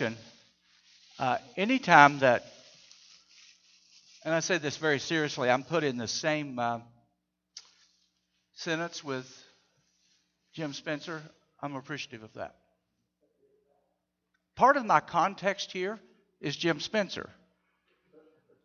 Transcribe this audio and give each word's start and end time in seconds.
uh, 0.00 1.38
anytime 1.56 2.18
that, 2.20 2.44
and 4.24 4.34
I 4.34 4.40
say 4.40 4.58
this 4.58 4.76
very 4.76 4.98
seriously, 4.98 5.50
I'm 5.50 5.62
put 5.62 5.84
in 5.84 5.98
the 5.98 6.08
same 6.08 6.58
uh, 6.58 6.80
sentence 8.54 9.04
with 9.04 9.26
Jim 10.54 10.72
Spencer, 10.72 11.22
I'm 11.60 11.76
appreciative 11.76 12.22
of 12.22 12.32
that. 12.34 12.54
Part 14.56 14.76
of 14.76 14.86
my 14.86 15.00
context 15.00 15.72
here 15.72 15.98
is 16.40 16.56
Jim 16.56 16.80
Spencer. 16.80 17.28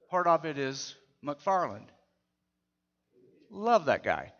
Part 0.10 0.28
of 0.28 0.46
it 0.46 0.58
is 0.58 0.96
McFarland. 1.26 1.88
Love 3.50 3.86
that 3.86 4.04
guy. 4.04 4.32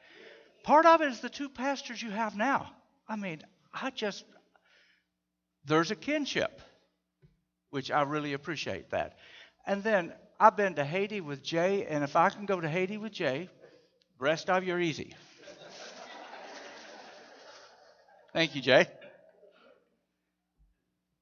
Part 0.64 0.86
of 0.86 1.02
it 1.02 1.08
is 1.08 1.20
the 1.20 1.30
two 1.30 1.50
pastors 1.50 2.02
you 2.02 2.12
have 2.12 2.36
now. 2.36 2.72
I 3.08 3.16
mean, 3.16 3.42
I 3.74 3.90
just, 3.90 4.24
there's 5.66 5.90
a 5.90 5.96
kinship, 5.96 6.62
which 7.70 7.92
I 7.92 8.04
really 8.04 8.34
appreciate 8.34 8.92
that. 8.92 9.18
And 9.66 9.84
then 9.84 10.14
I've 10.40 10.56
been 10.56 10.76
to 10.76 10.86
Haiti 10.86 11.22
with 11.22 11.44
Jay, 11.44 11.86
and 11.86 12.04
if 12.04 12.16
I 12.16 12.30
can 12.30 12.46
go 12.46 12.60
to 12.60 12.70
Haiti 12.70 12.98
with 12.98 13.12
Jay, 13.12 13.50
rest 14.20 14.50
of 14.50 14.64
you 14.64 14.74
are 14.74 14.80
easy. 14.80 15.14
Thank 18.34 18.56
you, 18.56 18.62
Jay. 18.62 18.88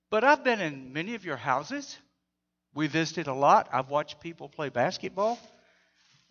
But 0.10 0.24
I've 0.24 0.44
been 0.44 0.62
in 0.62 0.94
many 0.94 1.16
of 1.16 1.26
your 1.26 1.36
houses. 1.36 1.98
We 2.74 2.88
visited 2.88 3.28
a 3.28 3.34
lot. 3.34 3.68
I've 3.74 3.90
watched 3.90 4.22
people 4.22 4.48
play 4.48 4.70
basketball. 4.70 5.38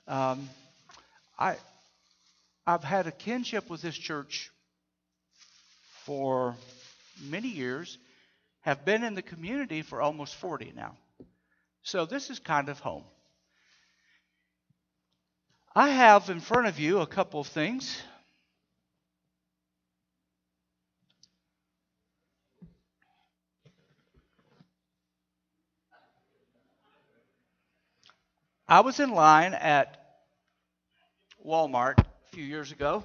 Um, 0.08 0.48
I, 1.38 1.56
I've 2.66 2.84
had 2.84 3.06
a 3.06 3.12
kinship 3.12 3.68
with 3.68 3.82
this 3.82 3.96
church 3.96 4.50
for 6.04 6.56
many 7.20 7.48
years, 7.48 7.98
have 8.66 8.84
been 8.84 9.04
in 9.04 9.14
the 9.14 9.22
community 9.22 9.82
for 9.82 10.02
almost 10.02 10.34
40 10.34 10.72
now. 10.74 10.96
So 11.84 12.04
this 12.04 12.30
is 12.30 12.40
kind 12.40 12.68
of 12.68 12.80
home. 12.80 13.04
I 15.72 15.90
have 15.90 16.28
in 16.30 16.40
front 16.40 16.66
of 16.66 16.80
you 16.80 16.98
a 16.98 17.06
couple 17.06 17.38
of 17.38 17.46
things. 17.46 18.02
I 28.66 28.80
was 28.80 28.98
in 28.98 29.10
line 29.10 29.54
at 29.54 29.96
Walmart 31.46 32.00
a 32.00 32.04
few 32.32 32.42
years 32.42 32.72
ago, 32.72 33.04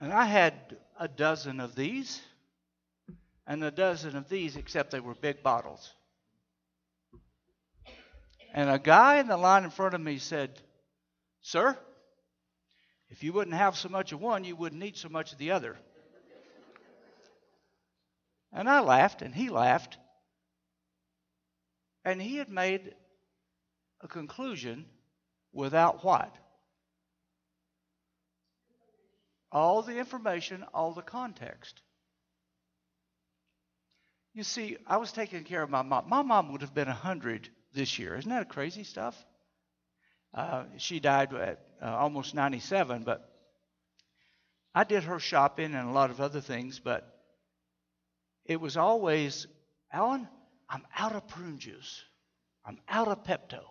and 0.00 0.12
I 0.12 0.24
had 0.24 0.54
a 0.98 1.06
dozen 1.06 1.60
of 1.60 1.76
these 1.76 2.20
and 3.48 3.64
a 3.64 3.70
dozen 3.70 4.14
of 4.14 4.28
these, 4.28 4.56
except 4.56 4.90
they 4.90 5.00
were 5.00 5.14
big 5.14 5.42
bottles. 5.42 5.94
And 8.52 8.68
a 8.68 8.78
guy 8.78 9.18
in 9.18 9.26
the 9.26 9.38
line 9.38 9.64
in 9.64 9.70
front 9.70 9.94
of 9.94 10.00
me 10.00 10.18
said, 10.18 10.50
Sir, 11.40 11.76
if 13.08 13.24
you 13.24 13.32
wouldn't 13.32 13.56
have 13.56 13.76
so 13.76 13.88
much 13.88 14.12
of 14.12 14.20
one, 14.20 14.44
you 14.44 14.54
wouldn't 14.54 14.80
need 14.80 14.98
so 14.98 15.08
much 15.08 15.32
of 15.32 15.38
the 15.38 15.52
other. 15.52 15.78
And 18.52 18.68
I 18.68 18.80
laughed, 18.80 19.22
and 19.22 19.34
he 19.34 19.48
laughed. 19.48 19.96
And 22.04 22.20
he 22.20 22.36
had 22.36 22.50
made 22.50 22.94
a 24.02 24.08
conclusion 24.08 24.84
without 25.52 26.04
what? 26.04 26.34
All 29.50 29.80
the 29.80 29.98
information, 29.98 30.64
all 30.74 30.92
the 30.92 31.02
context. 31.02 31.80
You 34.38 34.44
see, 34.44 34.76
I 34.86 34.98
was 34.98 35.10
taking 35.10 35.42
care 35.42 35.64
of 35.64 35.68
my 35.68 35.82
mom. 35.82 36.08
My 36.08 36.22
mom 36.22 36.52
would 36.52 36.60
have 36.60 36.72
been 36.72 36.86
100 36.86 37.48
this 37.74 37.98
year. 37.98 38.14
Isn't 38.14 38.30
that 38.30 38.48
crazy 38.48 38.84
stuff? 38.84 39.16
Uh, 40.32 40.62
she 40.76 41.00
died 41.00 41.34
at 41.34 41.58
uh, 41.82 41.86
almost 41.86 42.36
97, 42.36 43.02
but 43.02 43.28
I 44.72 44.84
did 44.84 45.02
her 45.02 45.18
shopping 45.18 45.74
and 45.74 45.88
a 45.88 45.90
lot 45.90 46.10
of 46.10 46.20
other 46.20 46.40
things, 46.40 46.78
but 46.78 47.20
it 48.44 48.60
was 48.60 48.76
always, 48.76 49.48
Alan, 49.92 50.28
I'm 50.70 50.86
out 50.96 51.16
of 51.16 51.26
prune 51.26 51.58
juice. 51.58 52.04
I'm 52.64 52.78
out 52.88 53.08
of 53.08 53.24
Pepto. 53.24 53.62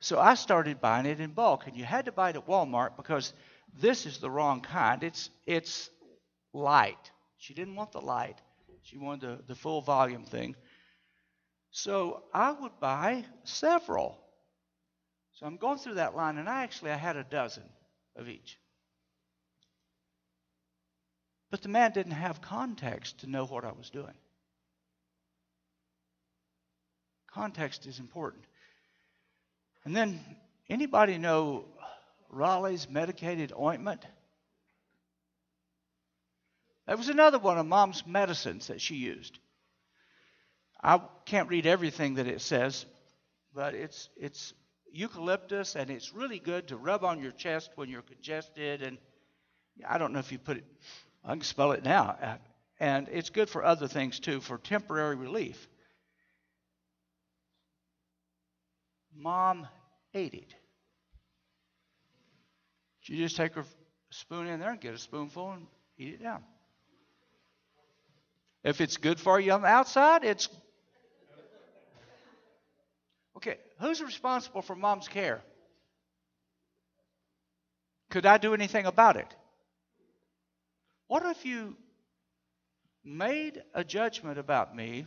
So 0.00 0.18
I 0.18 0.36
started 0.36 0.80
buying 0.80 1.04
it 1.04 1.20
in 1.20 1.32
bulk, 1.32 1.66
and 1.66 1.76
you 1.76 1.84
had 1.84 2.06
to 2.06 2.12
buy 2.12 2.30
it 2.30 2.36
at 2.36 2.46
Walmart 2.46 2.96
because 2.96 3.34
this 3.78 4.06
is 4.06 4.20
the 4.20 4.30
wrong 4.30 4.62
kind. 4.62 5.02
It's 5.02 5.28
it's 5.44 5.90
light. 6.54 7.10
She 7.36 7.52
didn't 7.52 7.74
want 7.74 7.92
the 7.92 8.00
light. 8.00 8.40
She 8.88 8.96
wanted 8.96 9.40
the, 9.40 9.42
the 9.48 9.54
full 9.54 9.82
volume 9.82 10.24
thing. 10.24 10.56
So 11.70 12.22
I 12.32 12.52
would 12.52 12.80
buy 12.80 13.24
several. 13.44 14.18
So 15.34 15.44
I'm 15.44 15.58
going 15.58 15.76
through 15.76 15.94
that 15.94 16.16
line, 16.16 16.38
and 16.38 16.48
I 16.48 16.62
actually 16.62 16.92
I 16.92 16.96
had 16.96 17.16
a 17.16 17.24
dozen 17.24 17.64
of 18.16 18.28
each. 18.28 18.58
But 21.50 21.60
the 21.62 21.68
man 21.68 21.92
didn't 21.92 22.12
have 22.12 22.40
context 22.40 23.20
to 23.20 23.26
know 23.26 23.44
what 23.44 23.64
I 23.64 23.72
was 23.72 23.90
doing. 23.90 24.14
Context 27.30 27.86
is 27.86 27.98
important. 27.98 28.44
And 29.84 29.94
then, 29.94 30.18
anybody 30.70 31.18
know 31.18 31.66
Rawleigh's 32.30 32.88
medicated 32.88 33.52
ointment? 33.52 34.04
That 36.88 36.96
was 36.96 37.10
another 37.10 37.38
one 37.38 37.58
of 37.58 37.66
mom's 37.66 38.06
medicines 38.06 38.68
that 38.68 38.80
she 38.80 38.94
used. 38.94 39.38
I 40.82 41.02
can't 41.26 41.50
read 41.50 41.66
everything 41.66 42.14
that 42.14 42.26
it 42.26 42.40
says, 42.40 42.86
but 43.54 43.74
it's 43.74 44.08
it's 44.16 44.54
eucalyptus 44.90 45.76
and 45.76 45.90
it's 45.90 46.14
really 46.14 46.38
good 46.38 46.68
to 46.68 46.78
rub 46.78 47.04
on 47.04 47.22
your 47.22 47.32
chest 47.32 47.70
when 47.74 47.90
you're 47.90 48.00
congested 48.00 48.80
and 48.80 48.96
I 49.86 49.98
don't 49.98 50.14
know 50.14 50.18
if 50.18 50.32
you 50.32 50.38
put 50.38 50.56
it 50.56 50.64
I 51.22 51.32
can 51.32 51.42
spell 51.42 51.72
it 51.72 51.84
now. 51.84 52.16
Uh, 52.22 52.36
and 52.80 53.06
it's 53.12 53.28
good 53.28 53.50
for 53.50 53.62
other 53.62 53.86
things 53.86 54.18
too 54.18 54.40
for 54.40 54.56
temporary 54.56 55.16
relief. 55.16 55.68
Mom 59.14 59.68
ate 60.14 60.32
it. 60.32 60.54
She 63.00 63.18
just 63.18 63.36
take 63.36 63.52
her 63.56 63.64
spoon 64.08 64.46
in 64.46 64.58
there 64.58 64.70
and 64.70 64.80
get 64.80 64.94
a 64.94 64.98
spoonful 64.98 65.50
and 65.50 65.66
eat 65.98 66.14
it 66.14 66.22
down. 66.22 66.42
If 68.68 68.82
it's 68.82 68.98
good 68.98 69.18
for 69.18 69.40
you 69.40 69.52
on 69.52 69.62
the 69.62 69.68
outside, 69.68 70.24
it's 70.24 70.50
okay. 73.36 73.56
Who's 73.80 74.02
responsible 74.02 74.60
for 74.60 74.76
mom's 74.76 75.08
care? 75.08 75.40
Could 78.10 78.26
I 78.26 78.36
do 78.36 78.52
anything 78.52 78.84
about 78.84 79.16
it? 79.16 79.34
What 81.06 81.24
if 81.24 81.46
you 81.46 81.76
made 83.02 83.62
a 83.72 83.84
judgment 83.84 84.38
about 84.38 84.76
me 84.76 85.06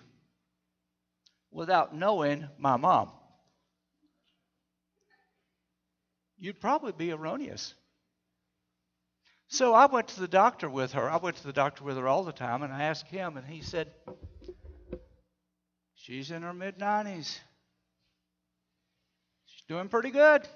without 1.51 1.95
knowing 1.95 2.47
my 2.57 2.77
mom? 2.77 3.11
you'd 6.41 6.59
probably 6.59 6.91
be 6.91 7.11
erroneous. 7.11 7.75
So 9.51 9.73
I 9.73 9.87
went 9.87 10.07
to 10.07 10.19
the 10.21 10.29
doctor 10.29 10.69
with 10.69 10.93
her. 10.93 11.09
I 11.09 11.17
went 11.17 11.35
to 11.35 11.43
the 11.43 11.51
doctor 11.51 11.83
with 11.83 11.97
her 11.97 12.07
all 12.07 12.23
the 12.23 12.31
time, 12.31 12.63
and 12.63 12.71
I 12.71 12.83
asked 12.83 13.07
him, 13.07 13.35
and 13.35 13.45
he 13.45 13.61
said, 13.61 13.91
She's 15.93 16.31
in 16.31 16.41
her 16.43 16.53
mid 16.53 16.79
90s. 16.79 17.37
She's 19.45 19.63
doing 19.67 19.89
pretty 19.89 20.09
good. 20.09 20.47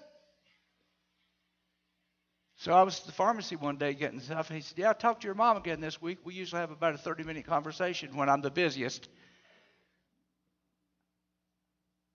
So 2.56 2.72
I 2.72 2.84
was 2.84 3.02
at 3.02 3.06
the 3.06 3.12
pharmacy 3.12 3.58
one 3.58 3.76
day 3.76 3.94
getting 3.96 4.22
stuff, 4.22 4.50
and 4.50 4.56
he 4.56 4.62
said, 4.62 4.78
Yeah, 4.78 4.92
I 4.92 4.94
talked 4.94 5.24
to 5.24 5.28
your 5.28 5.36
mom 5.36 5.58
again 5.58 5.82
this 5.82 6.02
week. 6.02 6.20
We 6.24 6.34
usually 6.34 6.62
have 6.62 6.72
about 6.72 6.96
a 6.96 6.98
30 6.98 7.26
minute 7.26 7.46
conversation 7.46 8.16
when 8.16 8.30
I'm 8.30 8.42
the 8.42 8.50
busiest. 8.50 9.10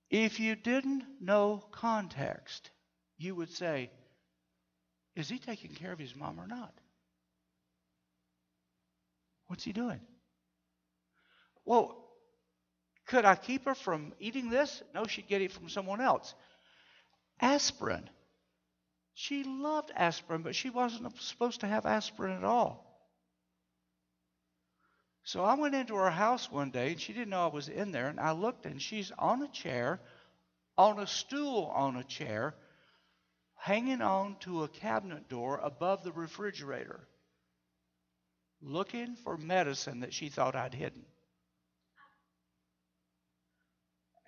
If 0.09 0.41
you 0.41 0.57
didn't 0.57 1.05
know 1.21 1.63
context, 1.73 2.71
you 3.19 3.35
would 3.35 3.51
say, 3.51 3.91
Is 5.17 5.29
he 5.29 5.39
taking 5.39 5.75
care 5.75 5.93
of 5.93 5.99
his 5.99 6.15
mom 6.15 6.39
or 6.39 6.47
not? 6.47 6.73
What's 9.47 9.65
he 9.65 9.73
doing? 9.73 10.01
Well, 11.65 11.97
could 13.07 13.25
I 13.25 13.35
keep 13.35 13.65
her 13.65 13.75
from 13.75 14.13
eating 14.21 14.51
this? 14.51 14.83
No, 14.95 15.05
she'd 15.05 15.27
get 15.27 15.43
it 15.43 15.53
from 15.53 15.69
someone 15.69 16.01
else. 16.01 16.35
Aspirin. 17.41 18.09
She 19.15 19.43
loved 19.43 19.91
aspirin, 19.95 20.43
but 20.43 20.55
she 20.55 20.71
wasn't 20.71 21.21
supposed 21.21 21.61
to 21.61 21.67
have 21.67 21.87
aspirin 21.87 22.37
at 22.37 22.45
all. 22.45 22.87
So 25.25 25.45
I 25.45 25.55
went 25.55 25.75
into 25.75 25.95
her 25.97 26.11
house 26.11 26.51
one 26.51 26.71
day, 26.71 26.93
and 26.93 27.01
she 27.01 27.13
didn't 27.13 27.31
know 27.31 27.45
I 27.45 27.53
was 27.53 27.69
in 27.69 27.93
there, 27.93 28.09
and 28.09 28.19
I 28.19 28.33
looked, 28.33 28.67
and 28.67 28.81
she's 28.81 29.13
on 29.19 29.43
a 29.43 29.49
chair, 29.49 30.01
on 30.79 30.99
a 30.99 31.07
stool 31.07 31.71
on 31.75 31.97
a 31.97 32.05
chair, 32.05 32.55
hanging 33.61 34.01
on 34.01 34.37
to 34.41 34.65
a 34.65 34.69
cabinet 34.69 35.29
door 35.29 35.61
above 35.63 36.03
the 36.03 36.13
refrigerator, 36.13 37.07
looking 38.63 39.17
for 39.17 39.37
medicine 39.37 40.01
that 40.01 40.15
she 40.15 40.31
thought 40.31 40.57
I'd 40.57 40.73
hidden. 40.73 41.05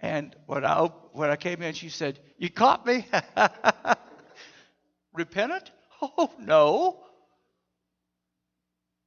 And 0.00 0.37
when 0.46 0.67
I, 0.67 0.87
when 1.12 1.31
I 1.31 1.37
came 1.37 1.62
in, 1.62 1.73
she 1.73 1.88
said, 1.88 2.19
You 2.37 2.50
caught 2.50 2.84
me? 2.84 3.06
Repentant? 5.14 5.70
Oh, 6.02 6.31
no. 6.38 7.05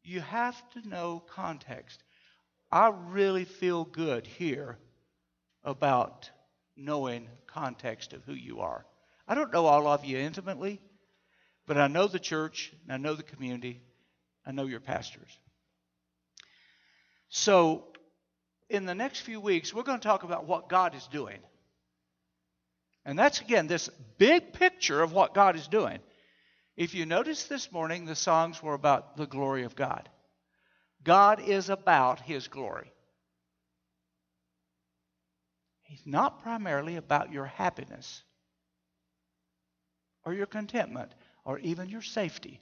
You 0.04 0.22
have 0.22 0.58
to 0.72 0.88
know 0.88 1.24
context. 1.30 2.02
I 2.72 2.92
really 3.10 3.46
feel 3.46 3.84
good 3.84 4.26
here 4.26 4.80
about 5.64 6.32
knowing 6.76 7.28
context 7.46 8.14
of 8.14 8.24
who 8.24 8.34
you 8.34 8.62
are. 8.62 8.86
I 9.28 9.36
don't 9.36 9.52
know 9.52 9.66
all 9.66 9.88
of 9.88 10.06
you 10.06 10.18
intimately, 10.18 10.82
but 11.66 11.78
I 11.78 11.88
know 11.88 12.08
the 12.08 12.20
church, 12.20 12.72
and 12.84 12.94
I 12.94 12.98
know 12.98 13.16
the 13.16 13.24
community, 13.24 13.82
I 14.46 14.52
know 14.52 14.66
your 14.66 14.80
pastors. 14.80 15.40
So, 17.30 17.88
in 18.70 18.86
the 18.86 18.96
next 18.96 19.22
few 19.22 19.40
weeks, 19.40 19.74
we're 19.74 19.84
going 19.84 20.00
to 20.00 20.08
talk 20.08 20.24
about 20.24 20.46
what 20.46 20.70
God 20.70 20.96
is 20.96 21.08
doing. 21.08 21.40
And 23.04 23.18
that's, 23.18 23.42
again, 23.42 23.68
this 23.68 23.90
big 24.18 24.54
picture 24.54 25.02
of 25.02 25.12
what 25.12 25.34
God 25.34 25.56
is 25.56 25.68
doing. 25.68 26.00
If 26.76 26.94
you 26.94 27.06
notice 27.06 27.46
this 27.46 27.72
morning, 27.72 28.06
the 28.06 28.16
songs 28.16 28.62
were 28.62 28.74
about 28.74 29.18
the 29.18 29.28
glory 29.28 29.64
of 29.64 29.76
God. 29.76 30.10
God 31.04 31.40
is 31.40 31.70
about 31.70 32.20
His 32.20 32.48
glory. 32.48 32.92
He's 35.84 36.06
not 36.06 36.42
primarily 36.42 36.96
about 36.96 37.32
your 37.32 37.46
happiness 37.46 38.24
or 40.26 40.34
your 40.34 40.48
contentment 40.48 41.12
or 41.44 41.60
even 41.60 41.90
your 41.90 42.02
safety. 42.02 42.60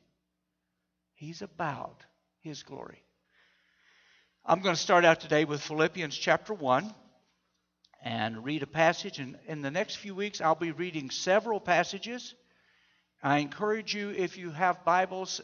He's 1.16 1.42
about 1.42 2.04
His 2.42 2.64
glory. 2.64 3.02
I'm 4.46 4.62
going 4.62 4.76
to 4.76 4.82
start 4.82 5.06
out 5.06 5.22
today 5.22 5.46
with 5.46 5.62
Philippians 5.62 6.16
chapter 6.18 6.54
1 6.54 6.94
and 8.04 8.44
read 8.44 8.62
a 8.62 8.68
passage. 8.68 9.20
And 9.20 9.38
in 9.48 9.62
the 9.62 9.72
next 9.72 9.96
few 9.96 10.14
weeks, 10.14 10.42
I'll 10.42 10.56
be 10.56 10.72
reading 10.72 11.10
several 11.10 11.62
passages. 11.62 12.36
I 13.24 13.38
encourage 13.38 13.96
you, 13.96 14.10
if 14.10 14.38
you 14.38 14.52
have 14.52 14.84
Bibles, 14.84 15.40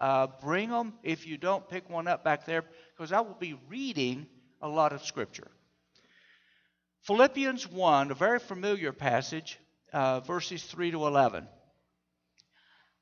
uh, 0.00 0.26
bring 0.42 0.70
them. 0.70 0.94
If 1.04 1.28
you 1.28 1.36
don't, 1.36 1.68
pick 1.68 1.88
one 1.88 2.08
up 2.08 2.24
back 2.24 2.44
there 2.44 2.64
because 2.96 3.12
I 3.12 3.20
will 3.20 3.36
be 3.38 3.56
reading 3.68 4.26
a 4.60 4.68
lot 4.68 4.92
of 4.92 5.04
Scripture. 5.04 5.46
Philippians 7.02 7.70
1, 7.70 8.10
a 8.10 8.14
very 8.14 8.40
familiar 8.40 8.92
passage, 8.92 9.58
uh, 9.92 10.20
verses 10.20 10.64
3 10.64 10.90
to 10.90 11.06
11. 11.06 11.46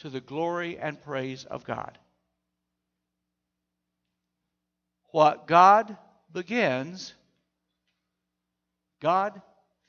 to 0.00 0.10
the 0.10 0.20
glory 0.20 0.78
and 0.78 1.00
praise 1.00 1.44
of 1.44 1.64
God. 1.64 1.98
What 5.12 5.46
God 5.46 5.96
begins, 6.32 7.12
God 9.00 9.40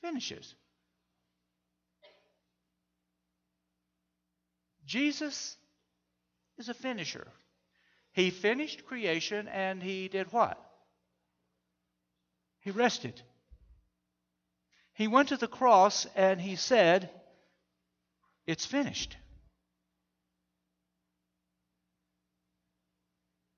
finishes. 0.02 0.54
Jesus 4.84 5.56
is 6.58 6.68
a 6.68 6.74
finisher. 6.74 7.26
He 8.12 8.30
finished 8.30 8.84
creation 8.84 9.48
and 9.48 9.82
he 9.82 10.08
did 10.08 10.32
what? 10.32 10.60
He 12.60 12.70
rested. 12.70 13.22
He 14.92 15.08
went 15.08 15.30
to 15.30 15.38
the 15.38 15.48
cross 15.48 16.06
and 16.14 16.40
he 16.40 16.56
said, 16.56 17.08
It's 18.46 18.66
finished. 18.66 19.16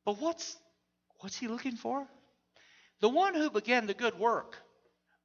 But 0.04 0.20
what's 0.20 0.56
What's 1.24 1.38
he 1.38 1.48
looking 1.48 1.76
for? 1.76 2.06
The 3.00 3.08
one 3.08 3.34
who 3.34 3.48
began 3.48 3.86
the 3.86 3.94
good 3.94 4.18
work. 4.18 4.58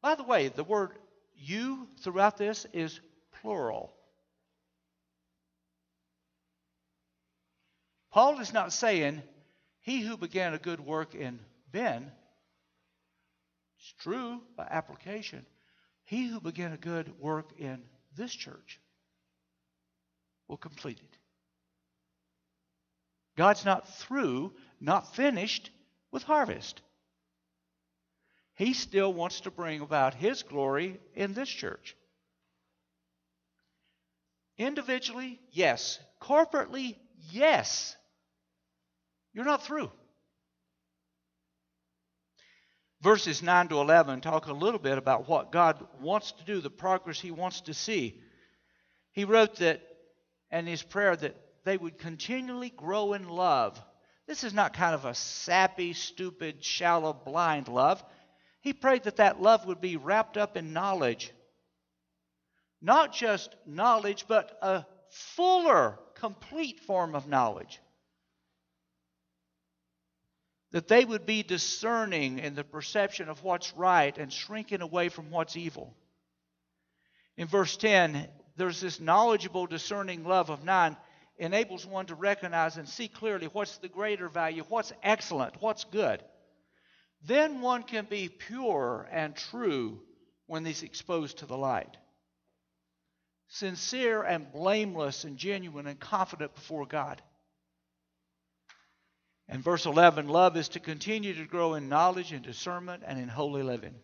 By 0.02 0.16
the 0.16 0.24
way, 0.24 0.48
the 0.48 0.64
word 0.64 0.92
you 1.36 1.90
throughout 2.02 2.38
this 2.38 2.66
is 2.72 3.02
plural. 3.42 3.92
Paul 8.12 8.40
is 8.40 8.54
not 8.54 8.72
saying, 8.72 9.22
He 9.82 10.00
who 10.00 10.16
began 10.16 10.54
a 10.54 10.58
good 10.58 10.80
work 10.80 11.16
in 11.16 11.40
Ben, 11.70 12.10
it's 13.78 13.94
true 14.00 14.42
by 14.56 14.66
application. 14.70 15.46
He 16.06 16.28
who 16.28 16.40
began 16.40 16.72
a 16.72 16.78
good 16.78 17.20
work 17.20 17.52
in 17.60 17.82
this 18.16 18.34
church 18.34 18.80
will 20.48 20.56
complete 20.56 21.00
it. 21.00 21.18
God's 23.36 23.64
not 23.64 23.88
through, 23.96 24.54
not 24.80 25.16
finished 25.16 25.70
with 26.12 26.24
harvest. 26.24 26.82
He 28.56 28.74
still 28.74 29.14
wants 29.14 29.42
to 29.42 29.52
bring 29.52 29.82
about 29.82 30.14
His 30.14 30.44
glory 30.44 31.00
in 31.16 31.34
this 31.34 31.50
church. 31.50 31.96
Individually, 34.58 35.40
yes. 35.52 36.00
Corporately, 36.22 36.98
yes. 37.32 37.96
You're 39.34 39.46
not 39.46 39.64
through. 39.64 39.92
Verses 43.02 43.42
9 43.42 43.70
to 43.70 43.80
11 43.80 44.20
talk 44.20 44.48
a 44.48 44.54
little 44.54 44.80
bit 44.80 44.98
about 44.98 45.30
what 45.30 45.54
God 45.54 45.82
wants 46.02 46.34
to 46.34 46.44
do, 46.44 46.60
the 46.60 46.70
progress 46.70 47.20
He 47.20 47.32
wants 47.32 47.62
to 47.62 47.74
see. 47.74 48.22
He 49.14 49.24
wrote 49.24 49.56
that, 49.58 49.82
in 50.52 50.66
his 50.66 50.84
prayer, 50.84 51.16
that 51.16 51.36
they 51.64 51.78
would 51.78 51.98
continually 51.98 52.70
grow 52.70 53.14
in 53.14 53.30
love 53.30 53.82
this 54.30 54.44
is 54.44 54.54
not 54.54 54.74
kind 54.76 54.94
of 54.94 55.06
a 55.06 55.16
sappy, 55.16 55.94
stupid, 55.94 56.64
shallow, 56.64 57.14
blind 57.14 57.68
love. 57.68 58.04
He 58.62 58.74
prayed 58.74 59.06
that 59.06 59.16
that 59.16 59.42
love 59.42 59.66
would 59.66 59.82
be 59.82 59.98
wrapped 59.98 60.38
up 60.38 60.56
in 60.56 60.72
knowledge. 60.72 61.32
Not 62.80 63.12
just 63.12 63.56
knowledge, 63.66 64.26
but 64.28 64.56
a 64.62 64.86
fuller, 65.10 65.98
complete 66.14 66.80
form 66.82 67.16
of 67.16 67.28
knowledge. 67.28 67.80
That 70.74 70.88
they 70.88 71.04
would 71.04 71.26
be 71.26 71.42
discerning 71.42 72.38
in 72.38 72.54
the 72.54 72.64
perception 72.64 73.30
of 73.30 73.44
what's 73.44 73.74
right 73.74 74.16
and 74.16 74.32
shrinking 74.32 74.82
away 74.82 75.10
from 75.10 75.32
what's 75.32 75.58
evil. 75.58 75.96
In 77.36 77.48
verse 77.48 77.76
10, 77.78 78.28
there's 78.58 78.80
this 78.80 79.00
knowledgeable, 79.00 79.66
discerning 79.66 80.24
love 80.24 80.52
of 80.52 80.64
nine 80.64 80.98
enables 81.40 81.86
one 81.86 82.06
to 82.08 82.16
recognize 82.16 82.78
and 82.78 82.88
see 82.88 83.08
clearly 83.08 83.48
what's 83.48 83.78
the 83.78 83.88
greater 83.88 84.28
value, 84.28 84.64
what's 84.68 84.94
excellent, 85.02 85.56
what's 85.62 85.86
good. 85.86 86.22
Then 87.26 87.62
one 87.62 87.84
can 87.84 88.06
be 88.06 88.30
pure 88.30 89.08
and 89.12 89.36
true 89.36 90.02
when 90.48 90.66
he's 90.66 90.84
exposed 90.84 91.40
to 91.40 91.46
the 91.46 91.58
light. 91.58 91.98
Sincere 93.48 94.22
and 94.22 94.52
blameless 94.52 95.24
and 95.24 95.38
genuine 95.38 95.88
and 95.88 96.00
confident 96.00 96.54
before 96.54 96.86
God. 96.86 97.22
And 99.48 99.64
verse 99.64 99.86
11 99.86 100.28
love 100.28 100.56
is 100.56 100.70
to 100.70 100.80
continue 100.80 101.34
to 101.34 101.46
grow 101.46 101.74
in 101.74 101.90
knowledge 101.90 102.32
and 102.32 102.44
discernment 102.44 103.04
and 103.06 103.20
in 103.20 103.28
holy 103.28 103.64
living. 103.64 103.96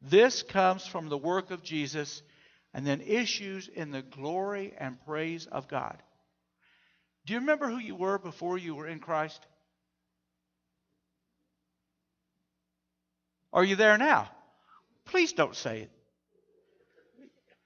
This 0.00 0.42
comes 0.42 0.86
from 0.86 1.08
the 1.08 1.18
work 1.18 1.50
of 1.50 1.64
Jesus 1.64 2.22
and 2.72 2.86
then 2.86 3.00
issues 3.00 3.66
in 3.66 3.90
the 3.90 4.02
glory 4.02 4.74
and 4.78 5.04
praise 5.04 5.46
of 5.46 5.66
God. 5.66 6.00
Do 7.28 7.34
you 7.34 7.40
remember 7.40 7.68
who 7.68 7.76
you 7.76 7.94
were 7.94 8.16
before 8.16 8.56
you 8.56 8.74
were 8.74 8.86
in 8.86 9.00
Christ? 9.00 9.46
Are 13.52 13.62
you 13.62 13.76
there 13.76 13.98
now? 13.98 14.30
Please 15.04 15.34
don't 15.34 15.54
say 15.54 15.80
it. 15.82 15.90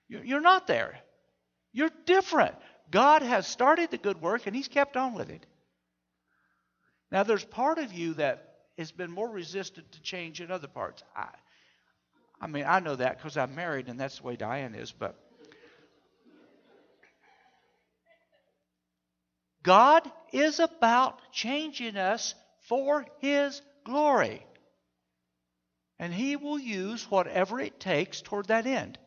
You're 0.09 0.41
not 0.41 0.67
there. 0.67 0.99
You're 1.73 1.93
different. 2.07 2.57
God 2.91 3.23
has 3.23 3.47
started 3.47 3.93
the 3.93 3.99
good 3.99 4.21
work 4.21 4.49
and 4.49 4.57
He's 4.57 4.67
kept 4.67 4.97
on 4.97 5.15
with 5.15 5.31
it. 5.31 5.47
Now, 7.13 7.23
there's 7.23 7.45
part 7.45 7.79
of 7.79 7.93
you 7.93 8.15
that 8.15 8.55
has 8.77 8.91
been 8.91 9.13
more 9.13 9.31
resistant 9.31 9.93
to 9.93 10.03
change 10.03 10.41
than 10.41 10.51
other 10.51 10.67
parts. 10.67 11.05
I, 11.15 11.29
I 12.41 12.49
mean, 12.49 12.65
I 12.67 12.81
know 12.81 12.97
that 12.97 13.19
because 13.19 13.37
I'm 13.37 13.55
married 13.55 13.87
and 13.87 14.01
that's 14.01 14.19
the 14.19 14.25
way 14.25 14.35
Diane 14.35 14.75
is, 14.75 14.91
but 14.91 15.17
God 19.63 20.11
is 20.33 20.59
about 20.59 21.21
changing 21.33 21.97
us 21.97 22.35
for 22.61 23.07
His 23.21 23.61
glory. 23.85 24.45
And 25.99 26.13
He 26.13 26.37
will 26.37 26.59
use 26.59 27.11
whatever 27.11 27.61
it 27.61 27.79
takes 27.79 28.23
toward 28.23 28.47
that 28.49 28.67
end. 28.67 28.99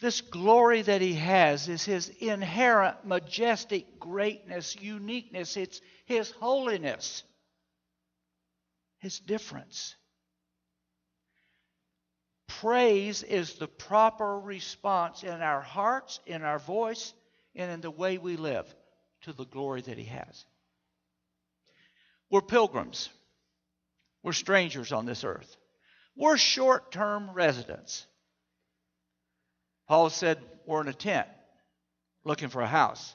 This 0.00 0.20
glory 0.20 0.82
that 0.82 1.00
He 1.00 1.14
has 1.14 1.68
is 1.68 1.84
His 1.84 2.08
inherent, 2.08 3.04
majestic 3.04 3.98
greatness, 3.98 4.76
uniqueness. 4.80 5.56
It's 5.56 5.80
His 6.06 6.30
holiness, 6.30 7.24
His 9.00 9.18
difference. 9.18 9.96
Praise 12.60 13.22
is 13.22 13.54
the 13.54 13.68
proper 13.68 14.38
response 14.38 15.22
in 15.22 15.42
our 15.42 15.60
hearts, 15.60 16.18
in 16.26 16.42
our 16.42 16.58
voice, 16.58 17.14
and 17.54 17.70
in 17.70 17.80
the 17.80 17.90
way 17.90 18.18
we 18.18 18.36
live 18.36 18.66
to 19.22 19.32
the 19.32 19.44
glory 19.44 19.80
that 19.82 19.96
He 19.96 20.06
has. 20.06 20.44
We're 22.30 22.42
pilgrims. 22.42 23.10
We're 24.24 24.32
strangers 24.32 24.90
on 24.90 25.06
this 25.06 25.22
earth. 25.22 25.56
We're 26.16 26.36
short 26.36 26.90
term 26.90 27.30
residents. 27.30 28.04
Paul 29.86 30.10
said 30.10 30.38
we're 30.66 30.80
in 30.80 30.88
a 30.88 30.92
tent 30.92 31.28
looking 32.24 32.48
for 32.48 32.60
a 32.60 32.66
house. 32.66 33.14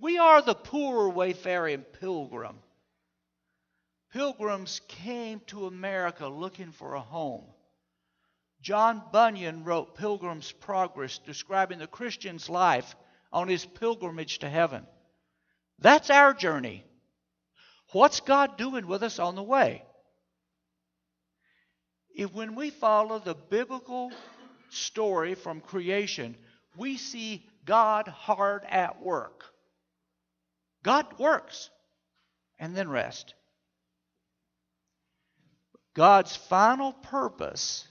We 0.00 0.18
are 0.18 0.42
the 0.42 0.56
poor 0.56 1.08
wayfaring 1.08 1.84
pilgrim. 2.00 2.56
Pilgrims 4.12 4.80
came 4.88 5.40
to 5.46 5.66
America 5.66 6.26
looking 6.26 6.72
for 6.72 6.94
a 6.94 7.00
home. 7.00 7.44
John 8.62 9.02
Bunyan 9.12 9.64
wrote 9.64 9.96
Pilgrim's 9.96 10.52
Progress, 10.52 11.18
describing 11.18 11.80
the 11.80 11.88
Christian's 11.88 12.48
life 12.48 12.94
on 13.32 13.48
his 13.48 13.66
pilgrimage 13.66 14.38
to 14.38 14.48
heaven. 14.48 14.86
That's 15.80 16.10
our 16.10 16.32
journey. 16.32 16.84
What's 17.90 18.20
God 18.20 18.56
doing 18.56 18.86
with 18.86 19.02
us 19.02 19.18
on 19.18 19.34
the 19.34 19.42
way? 19.42 19.84
If 22.14 22.32
when 22.32 22.54
we 22.54 22.70
follow 22.70 23.18
the 23.18 23.34
biblical 23.34 24.12
story 24.70 25.34
from 25.34 25.60
creation, 25.60 26.36
we 26.76 26.96
see 26.98 27.48
God 27.64 28.06
hard 28.06 28.62
at 28.68 29.02
work. 29.02 29.44
God 30.84 31.18
works 31.18 31.68
and 32.58 32.76
then 32.76 32.88
rest. 32.88 33.34
God's 35.94 36.36
final 36.36 36.92
purpose 36.92 37.86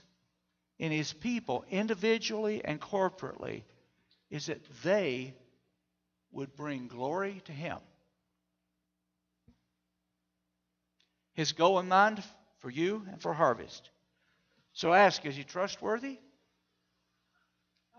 in 0.82 0.90
his 0.90 1.12
people, 1.12 1.64
individually 1.70 2.60
and 2.64 2.80
corporately, 2.80 3.62
is 4.30 4.46
that 4.46 4.58
they 4.82 5.32
would 6.32 6.56
bring 6.56 6.88
glory 6.88 7.40
to 7.44 7.52
him. 7.52 7.78
His 11.34 11.52
goal 11.52 11.78
in 11.78 11.86
mind 11.86 12.20
for 12.58 12.68
you 12.68 13.06
and 13.12 13.22
for 13.22 13.32
harvest. 13.32 13.90
So 14.72 14.92
ask, 14.92 15.24
is 15.24 15.36
he 15.36 15.44
trustworthy? 15.44 16.18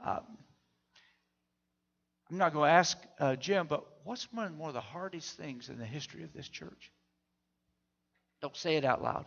Um, 0.06 0.38
I'm 2.30 2.38
not 2.38 2.52
going 2.52 2.68
to 2.68 2.74
ask 2.76 2.98
uh, 3.18 3.38
Jim, 3.38 3.66
but 3.68 3.86
what's 4.04 4.28
one 4.34 4.60
of 4.62 4.74
the 4.74 4.82
hardest 4.82 5.38
things 5.38 5.70
in 5.70 5.78
the 5.78 5.86
history 5.86 6.24
of 6.26 6.34
this 6.34 6.50
church? 6.50 6.92
Don't 8.42 8.58
say 8.58 8.76
it 8.76 8.84
out 8.84 9.02
loud. 9.02 9.26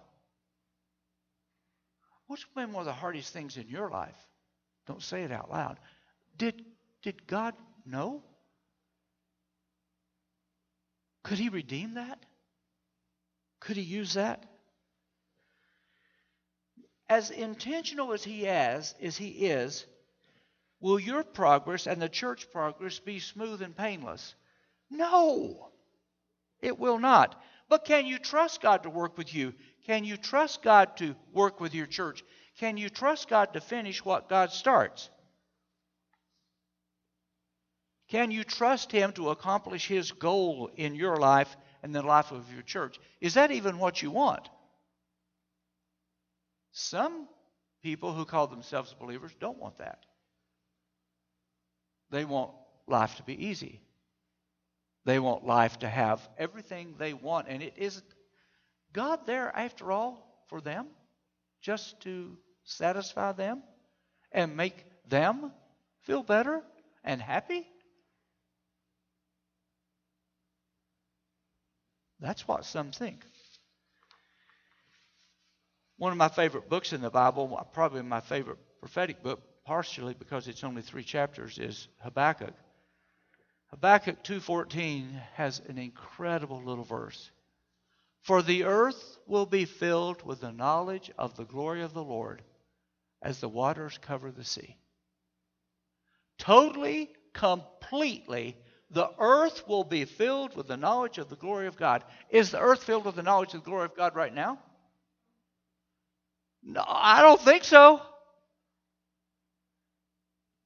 What's 2.26 2.44
been 2.54 2.72
one 2.72 2.82
of 2.82 2.86
the 2.86 2.92
hardest 2.92 3.32
things 3.32 3.56
in 3.56 3.68
your 3.68 3.90
life? 3.90 4.16
Don't 4.86 5.02
say 5.02 5.22
it 5.22 5.32
out 5.32 5.50
loud. 5.50 5.78
Did, 6.36 6.64
did 7.02 7.26
God 7.26 7.54
know? 7.84 8.22
Could 11.22 11.38
He 11.38 11.48
redeem 11.48 11.94
that? 11.94 12.24
Could 13.60 13.76
He 13.76 13.82
use 13.82 14.14
that? 14.14 14.44
As 17.08 17.30
intentional 17.30 18.12
as 18.12 18.24
He 18.24 18.46
is, 18.46 18.94
as 19.00 19.16
He 19.16 19.28
is, 19.28 19.86
will 20.80 20.98
your 20.98 21.22
progress 21.22 21.86
and 21.86 22.02
the 22.02 22.08
church 22.08 22.50
progress 22.50 22.98
be 22.98 23.20
smooth 23.20 23.62
and 23.62 23.76
painless? 23.76 24.34
No, 24.90 25.70
it 26.60 26.78
will 26.78 26.98
not. 26.98 27.40
But 27.68 27.84
can 27.84 28.06
you 28.06 28.18
trust 28.18 28.60
God 28.60 28.84
to 28.84 28.90
work 28.90 29.18
with 29.18 29.34
you? 29.34 29.54
Can 29.86 30.04
you 30.04 30.16
trust 30.16 30.62
God 30.62 30.96
to 30.96 31.14
work 31.32 31.60
with 31.60 31.74
your 31.74 31.86
church? 31.86 32.24
Can 32.58 32.76
you 32.76 32.88
trust 32.88 33.28
God 33.28 33.52
to 33.52 33.60
finish 33.60 34.04
what 34.04 34.28
God 34.28 34.50
starts? 34.50 35.08
Can 38.08 38.32
you 38.32 38.42
trust 38.42 38.90
Him 38.90 39.12
to 39.12 39.30
accomplish 39.30 39.86
His 39.86 40.10
goal 40.10 40.70
in 40.76 40.96
your 40.96 41.16
life 41.16 41.56
and 41.82 41.94
the 41.94 42.02
life 42.02 42.32
of 42.32 42.52
your 42.52 42.62
church? 42.62 42.98
Is 43.20 43.34
that 43.34 43.52
even 43.52 43.78
what 43.78 44.02
you 44.02 44.10
want? 44.10 44.48
Some 46.72 47.28
people 47.82 48.12
who 48.12 48.24
call 48.24 48.48
themselves 48.48 48.94
believers 48.98 49.32
don't 49.38 49.58
want 49.58 49.78
that. 49.78 50.04
They 52.10 52.24
want 52.24 52.50
life 52.88 53.16
to 53.16 53.22
be 53.22 53.46
easy. 53.46 53.80
They 55.04 55.20
want 55.20 55.46
life 55.46 55.78
to 55.80 55.88
have 55.88 56.28
everything 56.36 56.96
they 56.98 57.12
want, 57.14 57.46
and 57.48 57.62
it 57.62 57.74
isn't 57.76 58.04
God 58.92 59.26
there, 59.26 59.54
after 59.54 59.92
all, 59.92 60.44
for 60.48 60.60
them, 60.60 60.86
just 61.60 62.00
to 62.02 62.36
satisfy 62.64 63.32
them 63.32 63.62
and 64.32 64.56
make 64.56 64.84
them 65.08 65.52
feel 66.02 66.22
better 66.22 66.62
and 67.04 67.20
happy? 67.20 67.66
That's 72.20 72.46
what 72.48 72.64
some 72.64 72.92
think. 72.92 73.24
One 75.98 76.12
of 76.12 76.18
my 76.18 76.28
favorite 76.28 76.68
books 76.68 76.92
in 76.92 77.00
the 77.00 77.10
Bible, 77.10 77.66
probably 77.72 78.02
my 78.02 78.20
favorite 78.20 78.58
prophetic 78.80 79.22
book, 79.22 79.42
partially 79.64 80.14
because 80.14 80.48
it's 80.48 80.64
only 80.64 80.82
three 80.82 81.02
chapters, 81.02 81.58
is 81.58 81.88
Habakkuk. 82.02 82.54
Habakkuk 83.70 84.22
2:14 84.22 85.10
has 85.34 85.60
an 85.60 85.78
incredible 85.78 86.62
little 86.62 86.84
verse. 86.84 87.30
For 88.26 88.42
the 88.42 88.64
earth 88.64 89.18
will 89.28 89.46
be 89.46 89.66
filled 89.66 90.24
with 90.24 90.40
the 90.40 90.50
knowledge 90.50 91.12
of 91.16 91.36
the 91.36 91.44
glory 91.44 91.82
of 91.82 91.94
the 91.94 92.02
Lord 92.02 92.42
as 93.22 93.38
the 93.38 93.48
waters 93.48 94.00
cover 94.02 94.32
the 94.32 94.42
sea. 94.42 94.76
Totally, 96.36 97.12
completely, 97.32 98.56
the 98.90 99.08
earth 99.20 99.68
will 99.68 99.84
be 99.84 100.06
filled 100.06 100.56
with 100.56 100.66
the 100.66 100.76
knowledge 100.76 101.18
of 101.18 101.28
the 101.28 101.36
glory 101.36 101.68
of 101.68 101.76
God. 101.76 102.02
Is 102.28 102.50
the 102.50 102.58
earth 102.58 102.82
filled 102.82 103.04
with 103.04 103.14
the 103.14 103.22
knowledge 103.22 103.54
of 103.54 103.62
the 103.62 103.70
glory 103.70 103.84
of 103.84 103.96
God 103.96 104.16
right 104.16 104.34
now? 104.34 104.58
No, 106.64 106.82
I 106.84 107.22
don't 107.22 107.40
think 107.40 107.62
so. 107.62 108.02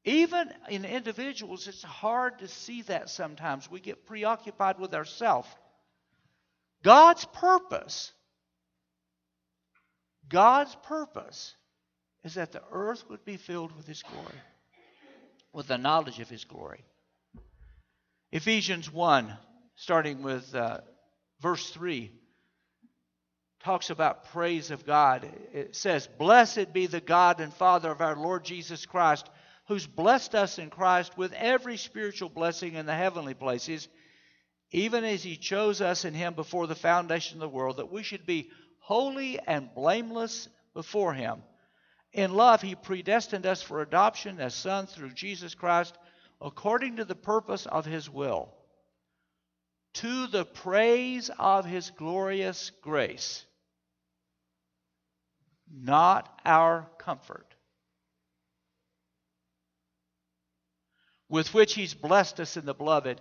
Even 0.07 0.51
in 0.71 0.87
individuals, 0.87 1.69
it's 1.69 1.83
hard 1.83 2.39
to 2.39 2.49
see 2.49 2.81
that 2.83 3.11
sometimes. 3.11 3.71
We 3.71 3.81
get 3.81 4.07
preoccupied 4.07 4.79
with 4.79 4.95
ourselves. 4.95 5.49
God's 6.83 7.25
purpose, 7.27 8.13
God's 10.29 10.75
purpose 10.85 11.55
is 12.25 12.35
that 12.35 12.53
the 12.53 12.63
earth 12.73 13.05
would 13.11 13.25
be 13.25 13.37
filled 13.37 13.77
with 13.77 13.87
His 13.87 14.03
glory, 14.03 14.41
with 15.53 15.67
the 15.67 15.79
knowledge 15.79 16.21
of 16.21 16.29
His 16.29 16.45
glory. 16.45 16.85
Ephesians 18.33 18.93
1, 18.93 19.37
starting 19.75 20.23
with 20.23 20.55
uh, 20.55 20.79
verse 21.41 21.69
3, 21.71 22.11
talks 23.63 23.91
about 23.91 24.27
praise 24.27 24.71
of 24.71 24.87
God. 24.87 25.29
It 25.53 25.77
says, 25.77 26.09
Blessed 26.19 26.73
be 26.73 26.87
the 26.87 27.01
God 27.01 27.41
and 27.41 27.53
Father 27.53 27.91
of 27.91 28.01
our 28.01 28.17
Lord 28.17 28.45
Jesus 28.45 28.87
Christ, 28.87 29.29
who's 29.67 29.87
blessed 29.87 30.35
us 30.35 30.59
in 30.59 30.71
Christ 30.71 31.19
with 31.19 31.33
every 31.35 31.77
spiritual 31.77 32.29
blessing 32.29 32.75
in 32.75 32.87
the 32.87 32.95
heavenly 32.95 33.35
places 33.35 33.89
even 34.73 35.05
as 35.05 35.23
he 35.23 35.37
chose 35.37 35.81
us 35.81 36.05
in 36.05 36.15
him 36.15 36.35
before 36.35 36.67
the 36.67 36.75
foundation 36.75 37.37
of 37.37 37.41
the 37.41 37.49
world, 37.49 37.77
that 37.79 37.91
we 37.91 38.03
should 38.03 38.27
be 38.27 38.51
holy 38.79 39.39
and 39.41 39.75
blameless 39.75 40.49
before 40.75 41.13
him. 41.13 41.43
In 42.13 42.35
love, 42.35 42.63
he 42.63 42.75
predestined 42.75 43.47
us 43.47 43.63
for 43.63 43.83
adoption 43.83 44.41
as 44.41 44.55
sons 44.55 44.93
through 44.93 45.11
Jesus 45.11 45.55
Christ, 45.55 45.97
according 46.41 46.97
to 46.97 47.05
the 47.05 47.15
purpose 47.15 47.67
of 47.67 47.85
his 47.85 48.09
will, 48.09 48.55
to 49.95 50.27
the 50.27 50.45
praise 50.45 51.31
of 51.39 51.65
his 51.65 51.91
glorious 51.91 52.71
grace. 52.83 53.45
not 55.73 56.41
our 56.45 56.89
comfort, 56.99 57.55
with 61.29 61.55
which 61.55 61.75
He's 61.75 61.95
blessed 61.95 62.41
us 62.41 62.57
in 62.57 62.67
the 62.67 62.75
beloved. 62.75 63.21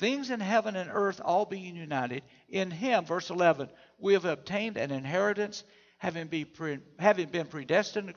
things 0.00 0.30
in 0.30 0.40
heaven 0.40 0.74
and 0.74 0.90
earth 0.92 1.20
all 1.22 1.44
being 1.44 1.76
united, 1.76 2.22
in 2.48 2.70
Him, 2.70 3.04
verse 3.04 3.30
11, 3.30 3.68
we 3.98 4.14
have 4.14 4.24
obtained 4.24 4.78
an 4.78 4.90
inheritance, 4.90 5.62
having, 5.98 6.26
be 6.26 6.44
pre, 6.46 6.78
having 6.98 7.28
been 7.28 7.46
predestined 7.46 8.12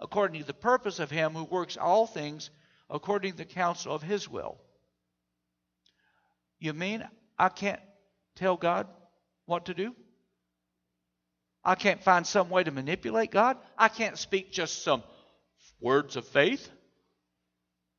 according 0.00 0.40
to 0.40 0.46
the 0.46 0.54
purpose 0.54 1.00
of 1.00 1.10
Him 1.10 1.32
who 1.32 1.44
works 1.44 1.76
all 1.76 2.06
things 2.06 2.50
according 2.88 3.32
to 3.32 3.38
the 3.38 3.44
counsel 3.44 3.92
of 3.92 4.02
His 4.02 4.28
will. 4.28 4.58
You 6.60 6.72
mean 6.72 7.06
I 7.36 7.48
can't 7.48 7.80
tell 8.36 8.56
God 8.56 8.86
what 9.46 9.66
to 9.66 9.74
do? 9.74 9.94
I 11.64 11.74
can't 11.74 12.02
find 12.02 12.26
some 12.26 12.48
way 12.48 12.62
to 12.62 12.70
manipulate 12.70 13.32
God. 13.32 13.56
I 13.76 13.88
can't 13.88 14.16
speak 14.16 14.52
just 14.52 14.84
some 14.84 15.02
words 15.80 16.16
of 16.16 16.26
faith 16.28 16.68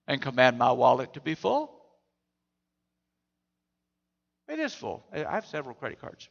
and 0.07 0.21
command 0.21 0.57
my 0.57 0.71
wallet 0.71 1.13
to 1.13 1.21
be 1.21 1.35
full. 1.35 1.82
It 4.47 4.59
is 4.59 4.73
full. 4.73 5.05
I 5.13 5.19
have 5.19 5.45
several 5.45 5.75
credit 5.75 5.99
cards. 6.01 6.29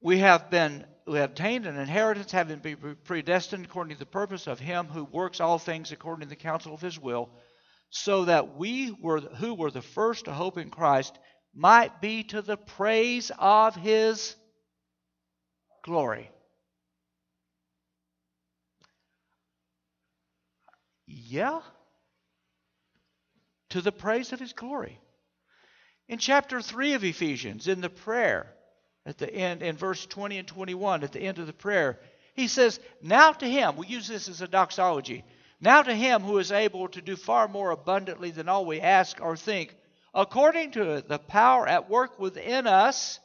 We 0.00 0.18
have 0.18 0.50
been 0.50 0.84
we 1.06 1.18
have 1.18 1.30
obtained 1.30 1.66
an 1.66 1.78
inheritance, 1.78 2.30
having 2.30 2.58
been 2.58 2.96
predestined 3.04 3.64
according 3.64 3.94
to 3.94 3.98
the 3.98 4.06
purpose 4.06 4.46
of 4.46 4.58
Him 4.60 4.86
who 4.86 5.04
works 5.04 5.40
all 5.40 5.58
things 5.58 5.92
according 5.92 6.22
to 6.22 6.28
the 6.28 6.36
counsel 6.36 6.74
of 6.74 6.80
His 6.80 6.98
will, 6.98 7.30
so 7.90 8.24
that 8.24 8.56
we 8.56 8.90
were 8.90 9.20
who 9.20 9.54
were 9.54 9.70
the 9.70 9.82
first 9.82 10.24
to 10.24 10.32
hope 10.32 10.58
in 10.58 10.70
Christ 10.70 11.18
might 11.54 12.00
be 12.00 12.24
to 12.24 12.42
the 12.42 12.56
praise 12.56 13.30
of 13.38 13.76
his 13.76 14.34
glory. 15.84 16.30
Yeah? 21.06 21.60
To 23.72 23.80
the 23.80 23.92
praise 23.92 24.32
of 24.32 24.38
his 24.38 24.52
glory. 24.52 25.00
In 26.06 26.18
chapter 26.18 26.60
3 26.60 26.92
of 26.92 27.04
Ephesians, 27.04 27.68
in 27.68 27.80
the 27.80 27.88
prayer, 27.88 28.52
at 29.06 29.16
the 29.16 29.32
end, 29.32 29.62
in 29.62 29.78
verse 29.78 30.04
20 30.04 30.36
and 30.36 30.46
21, 30.46 31.02
at 31.02 31.12
the 31.12 31.22
end 31.22 31.38
of 31.38 31.46
the 31.46 31.54
prayer, 31.54 31.98
he 32.34 32.48
says, 32.48 32.78
Now 33.00 33.32
to 33.32 33.48
him, 33.48 33.76
we 33.76 33.86
use 33.86 34.08
this 34.08 34.28
as 34.28 34.42
a 34.42 34.46
doxology, 34.46 35.24
now 35.58 35.80
to 35.80 35.94
him 35.94 36.20
who 36.20 36.36
is 36.36 36.52
able 36.52 36.88
to 36.88 37.00
do 37.00 37.16
far 37.16 37.48
more 37.48 37.70
abundantly 37.70 38.30
than 38.30 38.46
all 38.46 38.66
we 38.66 38.78
ask 38.78 39.22
or 39.22 39.38
think, 39.38 39.74
according 40.12 40.72
to 40.72 41.02
the 41.08 41.18
power 41.18 41.66
at 41.66 41.88
work 41.88 42.18
within 42.18 42.66
us, 42.66 43.20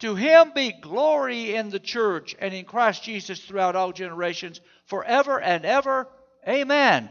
to 0.00 0.14
him 0.14 0.52
be 0.54 0.72
glory 0.72 1.54
in 1.54 1.70
the 1.70 1.80
church 1.80 2.36
and 2.38 2.52
in 2.52 2.66
Christ 2.66 3.04
Jesus 3.04 3.42
throughout 3.42 3.74
all 3.74 3.92
generations, 3.92 4.60
forever 4.84 5.40
and 5.40 5.64
ever. 5.64 6.08
Amen. 6.46 7.08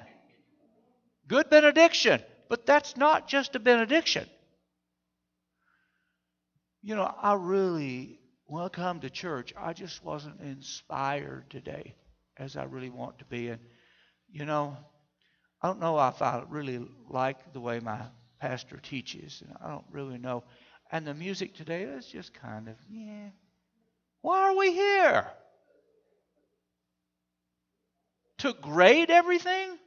Good 1.28 1.50
benediction, 1.50 2.21
but 2.52 2.66
that's 2.66 2.98
not 2.98 3.30
just 3.30 3.56
a 3.56 3.60
benediction. 3.60 4.28
You 6.82 6.98
know, 6.98 7.16
I 7.22 7.36
really, 7.36 8.20
when 8.46 8.66
I 8.66 8.68
come 8.68 9.00
to 9.00 9.10
church, 9.10 9.54
I 9.58 9.72
just 9.72 10.04
wasn't 10.04 10.42
inspired 10.42 11.50
today 11.50 11.96
as 12.36 12.58
I 12.58 12.66
really 12.66 12.90
want 12.90 13.20
to 13.20 13.26
be. 13.26 13.48
And, 13.48 13.62
you 14.30 14.44
know, 14.44 14.76
I 15.62 15.68
don't 15.68 15.80
know 15.80 15.98
if 16.10 16.22
I 16.22 16.44
really 16.50 16.86
like 17.10 17.54
the 17.54 17.62
way 17.62 17.80
my 17.80 18.02
pastor 18.42 18.82
teaches. 18.84 19.42
And 19.48 19.56
I 19.64 19.70
don't 19.70 19.86
really 19.90 20.18
know. 20.18 20.44
And 20.92 21.08
the 21.08 21.14
music 21.14 21.56
today 21.56 21.84
is 21.84 22.06
just 22.06 22.34
kind 22.34 22.68
of, 22.68 22.76
yeah. 22.90 23.30
Why 24.20 24.40
are 24.42 24.58
we 24.58 24.74
here? 24.74 25.26
To 28.40 28.52
grade 28.52 29.10
everything? 29.10 29.78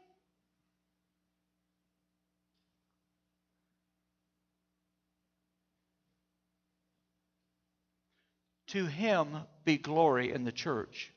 To 8.74 8.86
him 8.86 9.38
be 9.64 9.78
glory 9.78 10.32
in 10.32 10.42
the 10.42 10.50
church 10.50 11.12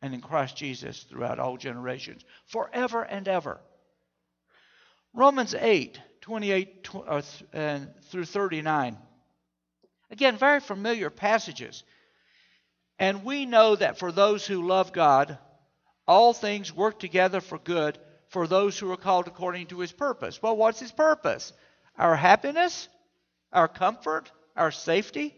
and 0.00 0.14
in 0.14 0.22
Christ 0.22 0.56
Jesus 0.56 1.02
throughout 1.02 1.38
all 1.38 1.58
generations, 1.58 2.24
forever 2.46 3.02
and 3.02 3.28
ever. 3.28 3.60
Romans 5.12 5.54
8 5.54 6.00
28 6.22 6.88
uh, 7.06 7.20
through 8.04 8.24
39. 8.24 8.96
Again, 10.10 10.38
very 10.38 10.60
familiar 10.60 11.10
passages. 11.10 11.84
And 12.98 13.24
we 13.24 13.44
know 13.44 13.76
that 13.76 13.98
for 13.98 14.10
those 14.10 14.46
who 14.46 14.66
love 14.66 14.94
God, 14.94 15.36
all 16.08 16.32
things 16.32 16.74
work 16.74 16.98
together 16.98 17.42
for 17.42 17.58
good 17.58 17.98
for 18.28 18.46
those 18.46 18.78
who 18.78 18.90
are 18.90 18.96
called 18.96 19.26
according 19.26 19.66
to 19.66 19.80
his 19.80 19.92
purpose. 19.92 20.40
Well, 20.40 20.56
what's 20.56 20.80
his 20.80 20.92
purpose? 20.92 21.52
Our 21.98 22.16
happiness, 22.16 22.88
our 23.52 23.68
comfort, 23.68 24.32
our 24.56 24.70
safety. 24.70 25.36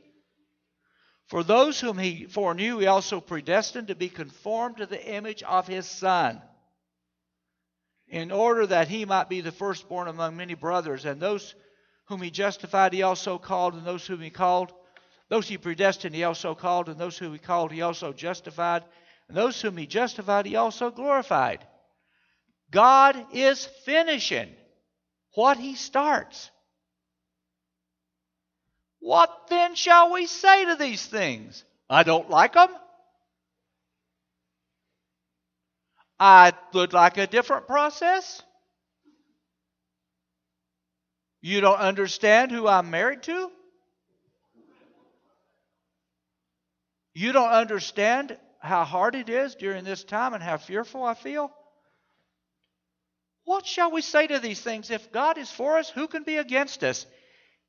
For 1.28 1.42
those 1.42 1.80
whom 1.80 1.98
he 1.98 2.26
foreknew, 2.26 2.78
he 2.78 2.86
also 2.86 3.20
predestined 3.20 3.88
to 3.88 3.94
be 3.94 4.08
conformed 4.08 4.78
to 4.78 4.86
the 4.86 5.04
image 5.04 5.42
of 5.42 5.66
his 5.66 5.86
Son 5.86 6.42
in 8.08 8.30
order 8.30 8.66
that 8.66 8.88
he 8.88 9.04
might 9.04 9.28
be 9.28 9.40
the 9.40 9.52
firstborn 9.52 10.08
among 10.08 10.36
many 10.36 10.54
brothers. 10.54 11.04
And 11.04 11.20
those 11.20 11.54
whom 12.06 12.20
he 12.20 12.30
justified, 12.30 12.92
he 12.92 13.02
also 13.02 13.38
called, 13.38 13.74
and 13.74 13.86
those 13.86 14.06
whom 14.06 14.20
he 14.20 14.30
called, 14.30 14.72
those 15.28 15.48
he 15.48 15.56
predestined, 15.56 16.14
he 16.14 16.24
also 16.24 16.54
called, 16.54 16.88
and 16.88 17.00
those 17.00 17.16
whom 17.16 17.32
he 17.32 17.38
called, 17.38 17.72
he 17.72 17.80
also 17.80 18.12
justified, 18.12 18.84
and 19.28 19.36
those 19.36 19.60
whom 19.60 19.76
he 19.78 19.86
justified, 19.86 20.44
he 20.44 20.56
also 20.56 20.90
glorified. 20.90 21.66
God 22.70 23.16
is 23.32 23.64
finishing 23.84 24.54
what 25.34 25.56
he 25.56 25.74
starts. 25.74 26.50
What 29.04 29.48
then 29.50 29.74
shall 29.74 30.14
we 30.14 30.26
say 30.26 30.64
to 30.64 30.76
these 30.76 31.04
things? 31.04 31.62
I 31.90 32.04
don't 32.04 32.30
like 32.30 32.54
them. 32.54 32.70
I 36.18 36.54
would 36.72 36.94
like 36.94 37.18
a 37.18 37.26
different 37.26 37.66
process. 37.66 38.40
You 41.42 41.60
don't 41.60 41.80
understand 41.80 42.50
who 42.50 42.66
I'm 42.66 42.88
married 42.88 43.24
to? 43.24 43.50
You 47.12 47.32
don't 47.32 47.50
understand 47.50 48.38
how 48.58 48.84
hard 48.84 49.16
it 49.16 49.28
is 49.28 49.54
during 49.54 49.84
this 49.84 50.02
time 50.02 50.32
and 50.32 50.42
how 50.42 50.56
fearful 50.56 51.04
I 51.04 51.12
feel? 51.12 51.52
What 53.44 53.66
shall 53.66 53.90
we 53.90 54.00
say 54.00 54.26
to 54.28 54.38
these 54.38 54.62
things? 54.62 54.90
If 54.90 55.12
God 55.12 55.36
is 55.36 55.50
for 55.50 55.76
us, 55.76 55.90
who 55.90 56.08
can 56.08 56.22
be 56.22 56.38
against 56.38 56.82
us? 56.82 57.04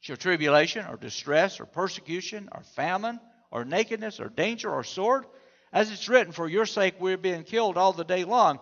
Shall 0.00 0.16
tribulation, 0.16 0.86
or 0.86 0.96
distress, 0.96 1.60
or 1.60 1.66
persecution, 1.66 2.48
or 2.52 2.62
famine, 2.62 3.20
or 3.50 3.64
nakedness, 3.64 4.20
or 4.20 4.28
danger, 4.28 4.70
or 4.70 4.84
sword? 4.84 5.26
As 5.72 5.90
it's 5.92 6.08
written, 6.08 6.32
For 6.32 6.48
your 6.48 6.66
sake 6.66 6.94
we're 6.98 7.16
being 7.16 7.44
killed 7.44 7.76
all 7.76 7.92
the 7.92 8.04
day 8.04 8.24
long 8.24 8.58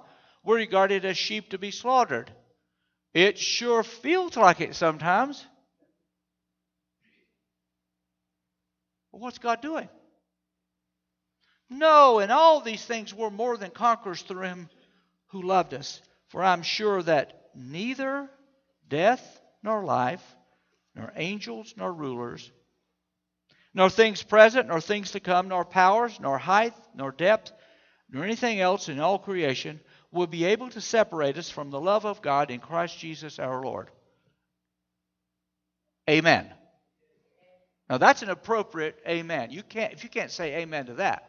we're 0.48 0.57
regarded 0.57 1.05
as 1.05 1.18
sheep 1.18 1.51
to 1.51 1.59
be 1.59 1.70
slaughtered. 1.70 2.33
It 3.12 3.38
sure 3.38 3.83
feels 3.83 4.37
like 4.37 4.62
it 4.62 4.74
sometimes. 4.74 5.44
But 9.12 9.20
what's 9.20 9.38
God 9.38 9.61
doing? 9.61 9.88
No, 11.68 12.20
in 12.20 12.31
all 12.31 12.61
these 12.61 12.83
things 12.83 13.12
we're 13.12 13.29
more 13.29 13.59
than 13.59 13.70
conquerors 13.70 14.22
through 14.22 14.44
him 14.44 14.70
who 15.29 15.42
loved 15.42 15.74
us. 15.74 16.01
For 16.29 16.42
I'm 16.42 16.62
sure 16.62 17.03
that 17.03 17.51
neither 17.55 18.31
death 18.88 19.40
nor 19.62 19.85
life, 19.85 20.22
nor 20.99 21.13
angels 21.17 21.75
nor 21.77 21.93
rulers, 21.93 22.51
nor 23.73 23.89
things 23.89 24.23
present, 24.23 24.69
nor 24.69 24.81
things 24.81 25.13
to 25.13 25.21
come, 25.21 25.49
nor 25.49 25.65
powers, 25.65 26.19
nor 26.21 26.37
height, 26.37 26.75
nor 26.95 27.13
depth, 27.13 27.53
nor 28.11 28.25
anything 28.25 28.61
else 28.61 28.89
in 28.89 28.99
all 28.99 29.19
creation 29.19 29.81
will 30.11 30.27
be 30.27 30.45
able 30.47 30.69
to 30.71 30.81
separate 30.81 31.39
us 31.39 31.51
from 31.51 31.71
the 31.71 31.81
love 31.81 32.05
of 32.05 32.23
God 32.23 32.51
in 32.51 32.61
Christ 32.61 32.99
Jesus 32.99 33.39
our 33.39 33.63
Lord. 33.63 33.89
Amen. 36.09 36.51
Now 37.89 37.99
that's 37.99 38.23
an 38.23 38.31
appropriate 38.31 38.99
amen. 39.07 39.51
You 39.51 39.63
can't 39.63 39.93
if 39.93 40.05
you 40.05 40.11
can't 40.11 40.31
say 40.31 40.57
amen 40.57 40.87
to 40.87 40.95
that. 40.95 41.28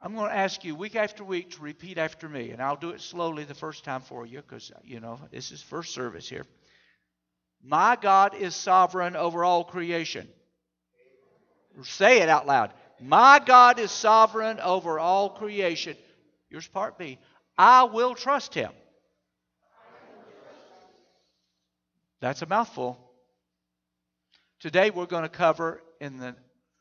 I'm 0.00 0.14
going 0.14 0.30
to 0.30 0.36
ask 0.36 0.64
you 0.64 0.76
week 0.76 0.94
after 0.94 1.24
week 1.24 1.50
to 1.52 1.62
repeat 1.62 1.98
after 1.98 2.28
me, 2.28 2.50
and 2.50 2.62
I'll 2.62 2.76
do 2.76 2.90
it 2.90 3.00
slowly 3.00 3.44
the 3.44 3.54
first 3.54 3.84
time 3.84 4.00
for 4.00 4.24
you 4.24 4.38
because, 4.38 4.70
you 4.84 5.00
know, 5.00 5.18
this 5.32 5.50
is 5.50 5.60
first 5.60 5.92
service 5.92 6.28
here. 6.28 6.46
My 7.62 7.96
God 8.00 8.36
is 8.36 8.54
sovereign 8.54 9.16
over 9.16 9.44
all 9.44 9.64
creation. 9.64 10.28
Say 11.82 12.20
it 12.20 12.28
out 12.28 12.46
loud. 12.46 12.72
My 13.00 13.40
God 13.44 13.78
is 13.78 13.90
sovereign 13.90 14.60
over 14.60 15.00
all 15.00 15.30
creation. 15.30 15.96
Here's 16.48 16.66
part 16.66 16.98
B. 16.98 17.18
I 17.56 17.84
will 17.84 18.14
trust 18.14 18.54
him. 18.54 18.70
That's 22.20 22.42
a 22.42 22.46
mouthful. 22.46 22.98
Today 24.60 24.90
we're 24.90 25.06
going 25.06 25.22
to 25.22 25.28
cover 25.28 25.80
in 26.00 26.18
the 26.18 26.34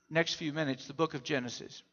next 0.10 0.36
few 0.36 0.54
minutes 0.54 0.88
the 0.88 0.94
book 0.94 1.14
of 1.14 1.24
Genesis. 1.24 1.84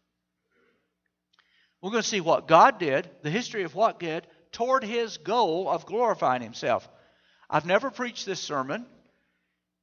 We're 1.85 1.91
going 1.91 2.03
to 2.03 2.09
see 2.09 2.23
what 2.23 2.49
God 2.49 2.79
did, 2.79 3.11
the 3.21 3.29
history 3.29 3.63
of 3.65 3.75
what 3.75 4.01
did, 4.01 4.27
toward 4.53 4.85
his 4.85 5.19
goal 5.19 5.69
of 5.69 5.85
glorifying 5.85 6.41
himself. 6.41 6.89
I've 7.51 7.67
never 7.67 7.91
preached 7.91 8.25
this 8.25 8.41
sermon, 8.41 8.87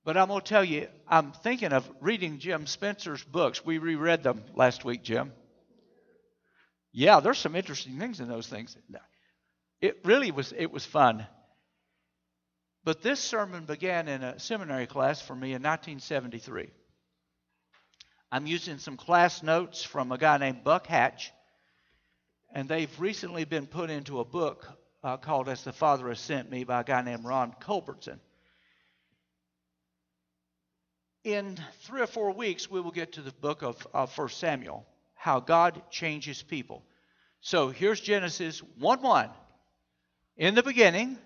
but 0.03 0.17
I'm 0.17 0.29
going 0.29 0.41
to 0.41 0.49
tell 0.49 0.63
you, 0.63 0.87
I'm 1.07 1.31
thinking 1.31 1.73
of 1.73 1.87
reading 2.01 2.39
Jim 2.39 2.65
Spencer's 2.65 3.23
books. 3.23 3.63
We 3.63 3.77
reread 3.77 4.23
them 4.23 4.43
last 4.55 4.83
week, 4.83 5.03
Jim. 5.03 5.31
Yeah, 6.91 7.19
there's 7.19 7.37
some 7.37 7.55
interesting 7.55 7.99
things 7.99 8.19
in 8.19 8.27
those 8.27 8.47
things. 8.47 8.75
It 9.79 9.99
really 10.03 10.31
was 10.31 10.55
it 10.57 10.71
was 10.71 10.83
fun. 10.83 11.27
But 12.83 13.03
this 13.03 13.19
sermon 13.19 13.65
began 13.65 14.07
in 14.07 14.23
a 14.23 14.39
seminary 14.39 14.87
class 14.87 15.21
for 15.21 15.35
me 15.35 15.49
in 15.49 15.61
1973. 15.61 16.71
I'm 18.31 18.47
using 18.47 18.79
some 18.79 18.97
class 18.97 19.43
notes 19.43 19.83
from 19.83 20.11
a 20.11 20.17
guy 20.17 20.39
named 20.39 20.63
Buck 20.63 20.87
Hatch 20.87 21.31
and 22.53 22.67
they've 22.67 22.99
recently 22.99 23.45
been 23.45 23.65
put 23.65 23.89
into 23.89 24.19
a 24.19 24.25
book 24.25 24.67
uh, 25.03 25.17
called 25.17 25.49
As 25.49 25.63
the 25.63 25.71
Father 25.71 26.09
Has 26.09 26.19
Sent 26.19 26.51
Me 26.51 26.63
by 26.63 26.81
a 26.81 26.83
guy 26.83 27.01
named 27.01 27.25
Ron 27.25 27.53
Culbertson. 27.59 28.19
In 31.23 31.57
three 31.81 32.01
or 32.01 32.07
four 32.07 32.31
weeks, 32.31 32.69
we 32.69 32.81
will 32.81 32.91
get 32.91 33.13
to 33.13 33.21
the 33.21 33.31
book 33.31 33.61
of, 33.61 33.87
of 33.93 34.15
1 34.17 34.29
Samuel, 34.29 34.85
how 35.13 35.39
God 35.39 35.81
changes 35.91 36.41
people. 36.41 36.83
So 37.41 37.69
here's 37.69 37.99
Genesis 37.99 38.61
1 38.79 39.01
1. 39.01 39.29
In 40.37 40.55
the 40.55 40.63
beginning, 40.63 41.17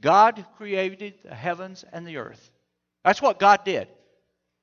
God 0.00 0.44
created 0.56 1.14
the 1.24 1.34
heavens 1.34 1.84
and 1.92 2.06
the 2.06 2.16
earth. 2.16 2.50
That's 3.04 3.22
what 3.22 3.38
God 3.38 3.64
did. 3.64 3.88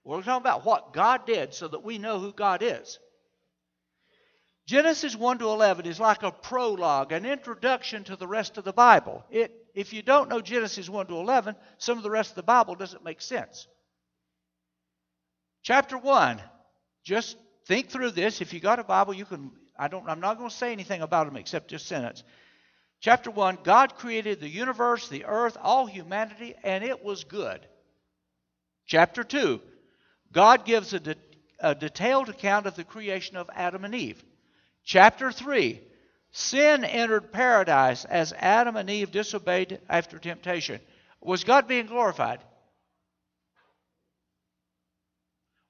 We're 0.03 0.21
talking 0.21 0.41
about 0.41 0.65
what 0.65 0.93
God 0.93 1.25
did 1.25 1.53
so 1.53 1.67
that 1.67 1.83
we 1.83 1.97
know 1.97 2.19
who 2.19 2.31
God 2.31 2.61
is. 2.63 2.99
Genesis 4.67 5.15
1 5.15 5.39
to 5.39 5.45
11 5.45 5.85
is 5.85 5.97
like 5.97 6.23
a 6.23 6.31
prologue, 6.31 7.13
an 7.13 7.25
introduction 7.25 8.03
to 8.03 8.17
the 8.17 8.27
rest 8.27 8.57
of 8.57 8.65
the 8.65 8.73
Bible. 8.73 9.23
It, 9.31 9.51
if 9.73 9.93
you 9.93 10.01
don't 10.01 10.27
know 10.27 10.41
Genesis 10.41 10.89
1 10.89 11.07
to 11.07 11.15
11, 11.15 11.55
some 11.77 11.97
of 11.97 12.03
the 12.03 12.09
rest 12.09 12.31
of 12.31 12.35
the 12.35 12.43
Bible 12.43 12.75
doesn't 12.75 13.03
make 13.03 13.21
sense. 13.21 13.65
Chapter 15.63 15.97
1, 15.97 16.41
just 17.05 17.37
think 17.65 17.87
through 17.87 18.11
this. 18.11 18.41
If 18.41 18.53
you 18.53 18.59
got 18.59 18.79
a 18.79 18.83
Bible, 18.83 19.13
you 19.13 19.23
can. 19.23 19.51
I 19.79 19.87
don't, 19.87 20.09
I'm 20.09 20.19
not 20.19 20.37
going 20.37 20.49
to 20.49 20.55
say 20.55 20.73
anything 20.73 21.01
about 21.01 21.27
them 21.27 21.37
except 21.37 21.69
just 21.69 21.87
sentence. 21.87 22.23
Chapter 22.99 23.31
1 23.31 23.59
God 23.63 23.95
created 23.95 24.41
the 24.41 24.49
universe, 24.49 25.07
the 25.07 25.25
earth, 25.25 25.55
all 25.61 25.85
humanity, 25.85 26.55
and 26.63 26.83
it 26.83 27.03
was 27.05 27.23
good. 27.23 27.65
Chapter 28.85 29.23
2 29.23 29.61
God 30.33 30.65
gives 30.65 30.93
a, 30.93 30.99
de- 30.99 31.15
a 31.59 31.73
detailed 31.73 32.27
account 32.27 32.65
of 32.65 32.75
the 32.75 32.83
creation 32.83 33.37
of 33.37 33.49
Adam 33.53 33.85
and 33.85 33.95
Eve. 33.95 34.21
Chapter 34.87 35.33
3 35.33 35.81
Sin 36.31 36.85
entered 36.85 37.33
paradise 37.33 38.05
as 38.05 38.31
Adam 38.31 38.77
and 38.77 38.89
Eve 38.89 39.11
disobeyed 39.11 39.81
after 39.89 40.17
temptation. 40.17 40.79
Was 41.19 41.43
God 41.43 41.67
being 41.67 41.87
glorified? 41.87 42.39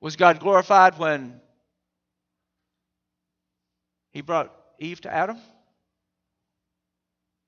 Was 0.01 0.17
God 0.17 0.39
glorified 0.39 0.99
when 0.99 1.41
he 4.11 4.21
brought 4.21 4.53
Eve 4.77 5.01
to 5.01 5.11
Adam? 5.11 5.37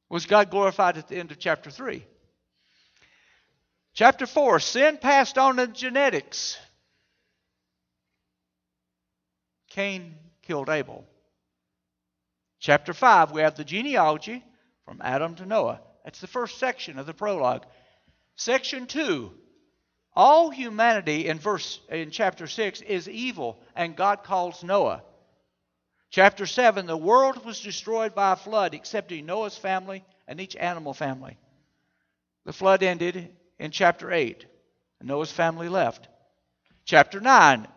Was 0.09 0.25
God 0.25 0.49
glorified 0.49 0.97
at 0.97 1.07
the 1.07 1.17
end 1.17 1.29
of 1.29 1.37
chapter 1.37 1.69
3? 1.69 2.03
Chapter 3.93 4.25
4 4.25 4.59
Sin 4.59 4.97
passed 4.97 5.37
on 5.37 5.59
in 5.59 5.73
genetics. 5.73 6.57
Cain 9.69 10.15
killed 10.41 10.69
Abel. 10.69 11.05
Chapter 12.59 12.93
5, 12.93 13.31
we 13.31 13.41
have 13.41 13.55
the 13.55 13.63
genealogy 13.63 14.43
from 14.83 15.01
Adam 15.01 15.35
to 15.35 15.45
Noah. 15.45 15.79
That's 16.03 16.19
the 16.19 16.27
first 16.27 16.57
section 16.59 16.99
of 16.99 17.05
the 17.05 17.13
prologue. 17.13 17.65
Section 18.35 18.85
2, 18.85 19.31
all 20.15 20.49
humanity 20.49 21.27
in 21.27 21.39
verse 21.39 21.79
in 21.89 22.11
chapter 22.11 22.47
6 22.47 22.81
is 22.81 23.07
evil 23.07 23.61
and 23.75 23.95
God 23.95 24.23
calls 24.23 24.63
Noah. 24.63 25.03
Chapter 26.09 26.45
7, 26.45 26.87
the 26.87 26.97
world 26.97 27.45
was 27.45 27.61
destroyed 27.61 28.15
by 28.15 28.33
a 28.33 28.35
flood 28.35 28.73
excepting 28.73 29.25
Noah's 29.25 29.57
family 29.57 30.03
and 30.27 30.41
each 30.41 30.55
animal 30.55 30.93
family. 30.93 31.37
The 32.45 32.53
flood 32.53 32.83
ended 32.83 33.29
in 33.59 33.71
chapter 33.71 34.11
8. 34.11 34.45
Noah's 35.01 35.31
family 35.31 35.69
left. 35.69 36.07
Chapter 36.83 37.21
9, 37.21 37.67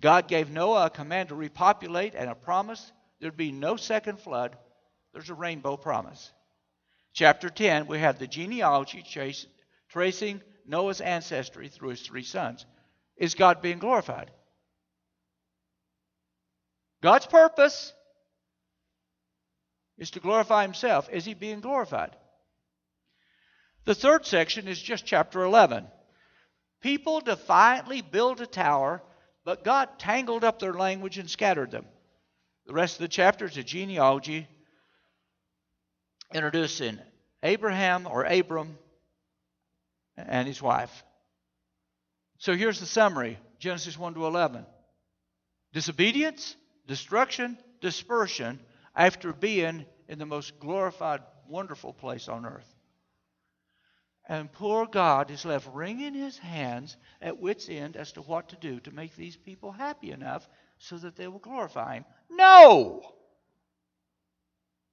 God 0.00 0.26
gave 0.26 0.50
Noah 0.50 0.86
a 0.86 0.90
command 0.90 1.28
to 1.28 1.34
repopulate 1.34 2.14
and 2.14 2.30
a 2.30 2.34
promise 2.34 2.90
There'd 3.22 3.36
be 3.36 3.52
no 3.52 3.76
second 3.76 4.18
flood. 4.18 4.56
There's 5.12 5.30
a 5.30 5.34
rainbow 5.34 5.76
promise. 5.76 6.32
Chapter 7.14 7.48
10, 7.48 7.86
we 7.86 8.00
have 8.00 8.18
the 8.18 8.26
genealogy 8.26 9.00
chase, 9.02 9.46
tracing 9.88 10.42
Noah's 10.66 11.00
ancestry 11.00 11.68
through 11.68 11.90
his 11.90 12.02
three 12.02 12.24
sons. 12.24 12.66
Is 13.16 13.36
God 13.36 13.62
being 13.62 13.78
glorified? 13.78 14.32
God's 17.00 17.26
purpose 17.26 17.92
is 19.98 20.10
to 20.10 20.20
glorify 20.20 20.62
himself. 20.62 21.08
Is 21.08 21.24
he 21.24 21.34
being 21.34 21.60
glorified? 21.60 22.16
The 23.84 23.94
third 23.94 24.26
section 24.26 24.66
is 24.66 24.82
just 24.82 25.06
chapter 25.06 25.44
11. 25.44 25.86
People 26.80 27.20
defiantly 27.20 28.00
built 28.00 28.40
a 28.40 28.46
tower, 28.48 29.00
but 29.44 29.62
God 29.62 30.00
tangled 30.00 30.42
up 30.42 30.58
their 30.58 30.74
language 30.74 31.18
and 31.18 31.30
scattered 31.30 31.70
them. 31.70 31.86
The 32.66 32.72
rest 32.72 32.96
of 32.96 33.00
the 33.00 33.08
chapter 33.08 33.44
is 33.44 33.56
a 33.56 33.62
genealogy 33.62 34.46
introducing 36.32 36.98
Abraham 37.42 38.06
or 38.06 38.24
Abram 38.24 38.78
and 40.16 40.46
his 40.46 40.62
wife. 40.62 41.04
So 42.38 42.54
here's 42.54 42.80
the 42.80 42.86
summary 42.86 43.38
Genesis 43.58 43.98
1 43.98 44.14
to 44.14 44.26
11. 44.26 44.66
Disobedience, 45.72 46.56
destruction, 46.86 47.58
dispersion 47.80 48.60
after 48.94 49.32
being 49.32 49.86
in 50.08 50.18
the 50.18 50.26
most 50.26 50.58
glorified, 50.58 51.22
wonderful 51.48 51.92
place 51.92 52.28
on 52.28 52.44
earth. 52.46 52.68
And 54.28 54.52
poor 54.52 54.86
God 54.86 55.30
is 55.30 55.44
left 55.44 55.68
wringing 55.72 56.14
his 56.14 56.38
hands 56.38 56.96
at 57.20 57.38
wits' 57.38 57.68
end 57.68 57.96
as 57.96 58.12
to 58.12 58.22
what 58.22 58.50
to 58.50 58.56
do 58.56 58.78
to 58.80 58.92
make 58.92 59.16
these 59.16 59.36
people 59.36 59.72
happy 59.72 60.12
enough 60.12 60.48
so 60.78 60.96
that 60.98 61.16
they 61.16 61.28
will 61.28 61.38
glorify 61.38 61.94
him. 61.94 62.04
No! 62.34 63.02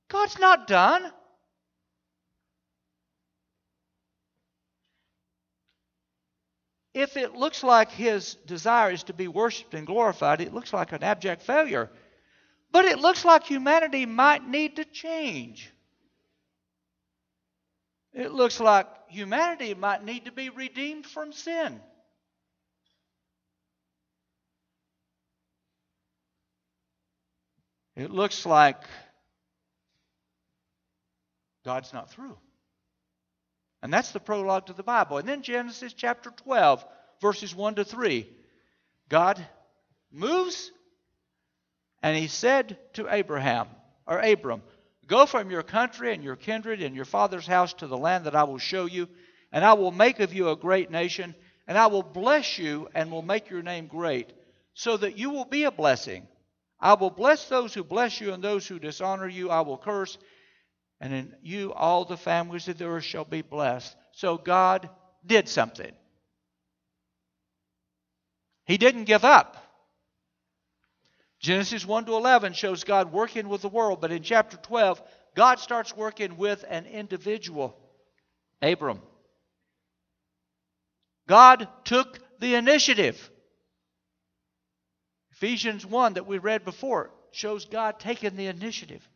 God's 0.09 0.37
not 0.39 0.67
done. 0.67 1.11
If 6.93 7.15
it 7.15 7.35
looks 7.35 7.63
like 7.63 7.91
his 7.91 8.35
desire 8.45 8.91
is 8.91 9.03
to 9.03 9.13
be 9.13 9.27
worshiped 9.27 9.73
and 9.73 9.85
glorified, 9.85 10.41
it 10.41 10.53
looks 10.53 10.73
like 10.73 10.91
an 10.91 11.03
abject 11.03 11.43
failure. 11.43 11.89
But 12.71 12.85
it 12.85 12.99
looks 12.99 13.23
like 13.23 13.43
humanity 13.45 14.05
might 14.05 14.45
need 14.45 14.75
to 14.77 14.85
change. 14.85 15.71
It 18.13 18.31
looks 18.31 18.59
like 18.59 18.87
humanity 19.07 19.73
might 19.75 20.03
need 20.03 20.25
to 20.25 20.31
be 20.31 20.49
redeemed 20.49 21.05
from 21.05 21.31
sin. 21.31 21.79
It 28.01 28.11
looks 28.11 28.45
like 28.45 28.81
God's 31.65 31.93
not 31.93 32.09
through. 32.09 32.37
And 33.81 33.93
that's 33.93 34.11
the 34.11 34.19
prologue 34.19 34.67
to 34.67 34.73
the 34.73 34.83
Bible. 34.83 35.17
And 35.17 35.27
then 35.27 35.41
Genesis 35.41 35.93
chapter 35.93 36.31
12, 36.31 36.85
verses 37.21 37.55
1 37.55 37.75
to 37.75 37.85
3. 37.85 38.27
God 39.07 39.43
moves 40.11 40.71
and 42.01 42.17
he 42.17 42.27
said 42.27 42.77
to 42.93 43.13
Abraham, 43.13 43.67
or 44.07 44.19
Abram, 44.19 44.61
Go 45.07 45.25
from 45.25 45.49
your 45.49 45.63
country 45.63 46.13
and 46.13 46.23
your 46.23 46.35
kindred 46.35 46.81
and 46.81 46.95
your 46.95 47.05
father's 47.05 47.47
house 47.47 47.73
to 47.73 47.87
the 47.87 47.97
land 47.97 48.25
that 48.25 48.35
I 48.35 48.43
will 48.43 48.59
show 48.59 48.85
you, 48.85 49.09
and 49.51 49.65
I 49.65 49.73
will 49.73 49.91
make 49.91 50.19
of 50.19 50.33
you 50.33 50.49
a 50.49 50.55
great 50.55 50.91
nation, 50.91 51.35
and 51.67 51.77
I 51.77 51.87
will 51.87 52.03
bless 52.03 52.57
you 52.57 52.87
and 52.93 53.11
will 53.11 53.23
make 53.23 53.49
your 53.49 53.63
name 53.63 53.87
great, 53.87 54.31
so 54.75 54.95
that 54.97 55.17
you 55.17 55.31
will 55.31 55.45
be 55.45 55.63
a 55.63 55.71
blessing. 55.71 56.27
I 56.79 56.93
will 56.93 57.09
bless 57.09 57.49
those 57.49 57.73
who 57.73 57.83
bless 57.83 58.21
you, 58.21 58.33
and 58.33 58.43
those 58.43 58.67
who 58.67 58.79
dishonor 58.79 59.27
you 59.27 59.49
I 59.49 59.61
will 59.61 59.77
curse, 59.77 60.17
and 61.01 61.13
in 61.13 61.35
you 61.41 61.73
all 61.73 62.05
the 62.05 62.17
families 62.17 62.67
of 62.67 62.77
the 62.77 62.85
earth 62.85 63.03
shall 63.03 63.25
be 63.25 63.41
blessed. 63.41 63.95
So 64.11 64.37
God 64.37 64.89
did 65.25 65.49
something. 65.49 65.91
He 68.65 68.77
didn't 68.77 69.05
give 69.05 69.25
up. 69.25 69.57
Genesis 71.39 71.85
1 71.85 72.05
to 72.05 72.13
11 72.13 72.53
shows 72.53 72.83
God 72.83 73.11
working 73.13 73.47
with 73.47 73.61
the 73.61 73.69
world, 73.69 74.01
but 74.01 74.11
in 74.11 74.23
chapter 74.23 74.57
12, 74.57 75.01
God 75.35 75.59
starts 75.59 75.95
working 75.95 76.37
with 76.37 76.65
an 76.67 76.85
individual, 76.85 77.77
Abram. 78.61 79.01
God 81.27 81.67
took 81.85 82.19
the 82.39 82.55
initiative. 82.55 83.29
Ephesians 85.39 85.85
1 85.85 86.15
that 86.15 86.27
we 86.27 86.37
read 86.37 86.65
before 86.65 87.11
shows 87.31 87.63
God 87.63 87.97
taking 87.97 88.35
the 88.35 88.47
initiative. 88.47 89.07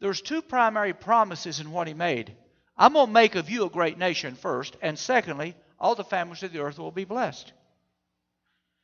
There's 0.00 0.20
two 0.20 0.42
primary 0.42 0.92
promises 0.92 1.60
in 1.60 1.70
what 1.70 1.86
he 1.86 1.94
made. 1.94 2.36
I'm 2.76 2.92
going 2.92 3.06
to 3.06 3.12
make 3.12 3.36
of 3.36 3.48
you 3.48 3.64
a 3.64 3.70
great 3.70 3.96
nation 3.96 4.34
first, 4.34 4.76
and 4.82 4.98
secondly, 4.98 5.56
all 5.80 5.94
the 5.94 6.04
families 6.04 6.42
of 6.42 6.52
the 6.52 6.60
earth 6.60 6.78
will 6.78 6.90
be 6.90 7.06
blessed. 7.06 7.54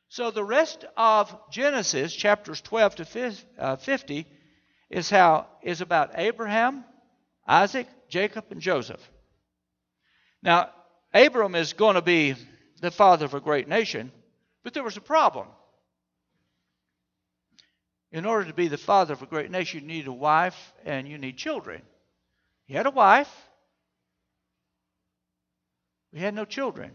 So 0.07 0.31
the 0.31 0.43
rest 0.43 0.85
of 0.97 1.37
Genesis, 1.51 2.11
chapters 2.11 2.59
12 2.61 2.95
to 2.95 3.35
uh, 3.59 3.75
50, 3.75 4.25
is 4.89 5.11
how 5.11 5.45
is 5.61 5.81
about 5.81 6.17
Abraham, 6.17 6.83
Isaac, 7.47 7.87
Jacob, 8.09 8.45
and 8.49 8.61
Joseph. 8.61 9.11
Now, 10.41 10.71
Abram 11.13 11.53
is 11.53 11.73
going 11.73 11.95
to 11.95 12.01
be 12.01 12.33
the 12.81 12.89
father 12.89 13.25
of 13.25 13.35
a 13.35 13.39
great 13.39 13.67
nation, 13.67 14.11
but 14.63 14.73
there 14.73 14.83
was 14.83 14.97
a 14.97 15.01
problem. 15.01 15.47
In 18.11 18.25
order 18.25 18.45
to 18.45 18.53
be 18.53 18.67
the 18.67 18.77
father 18.77 19.13
of 19.13 19.21
a 19.21 19.27
great 19.27 19.51
nation, 19.51 19.81
you 19.81 19.87
need 19.87 20.07
a 20.07 20.11
wife 20.11 20.73
and 20.83 21.07
you 21.07 21.17
need 21.17 21.37
children. 21.37 21.81
He 22.65 22.73
had 22.73 22.87
a 22.87 22.91
wife. 22.91 23.31
We 26.11 26.19
had 26.19 26.33
no 26.33 26.45
children. 26.45 26.91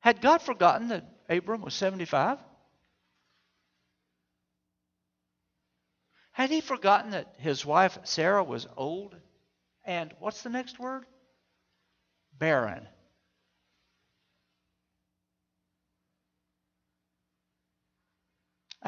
Had 0.00 0.20
God 0.20 0.42
forgotten 0.42 0.88
that 0.88 1.04
Abram 1.28 1.60
was 1.60 1.74
75? 1.74 2.38
Had 6.32 6.50
he 6.50 6.60
forgotten 6.60 7.10
that 7.10 7.34
his 7.38 7.64
wife 7.64 7.98
Sarah 8.04 8.42
was 8.42 8.66
old? 8.76 9.14
And 9.84 10.12
what's 10.18 10.42
the 10.42 10.50
next 10.50 10.78
word? 10.78 11.04
Barren. 12.38 12.88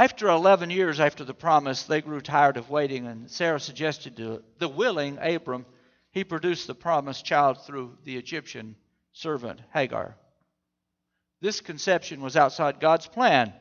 After 0.03 0.29
11 0.29 0.71
years 0.71 0.99
after 0.99 1.23
the 1.23 1.33
promise, 1.33 1.85
they 1.85 2.01
grew 2.01 2.21
tired 2.21 2.57
of 2.57 2.69
waiting, 2.69 3.07
and 3.07 3.31
Sarah 3.31 3.61
suggested 3.61 4.17
to 4.17 4.43
the 4.59 4.69
willing 4.69 5.17
Abram 5.21 5.65
he 6.11 6.25
produce 6.25 6.67
the 6.67 6.75
promised 6.75 7.25
child 7.25 7.65
through 7.65 7.97
the 8.03 8.17
Egyptian 8.17 8.75
servant 9.13 9.61
Hagar. 9.73 10.17
This 11.41 11.61
conception 11.61 12.21
was 12.21 12.37
outside 12.37 12.81
God's 12.81 13.07
plan, 13.07 13.53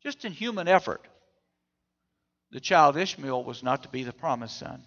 just 0.00 0.24
in 0.24 0.30
human 0.30 0.68
effort. 0.68 1.08
The 2.52 2.60
child 2.60 2.96
Ishmael 2.96 3.42
was 3.42 3.64
not 3.64 3.82
to 3.82 3.88
be 3.88 4.04
the 4.04 4.12
promised 4.12 4.56
son. 4.56 4.86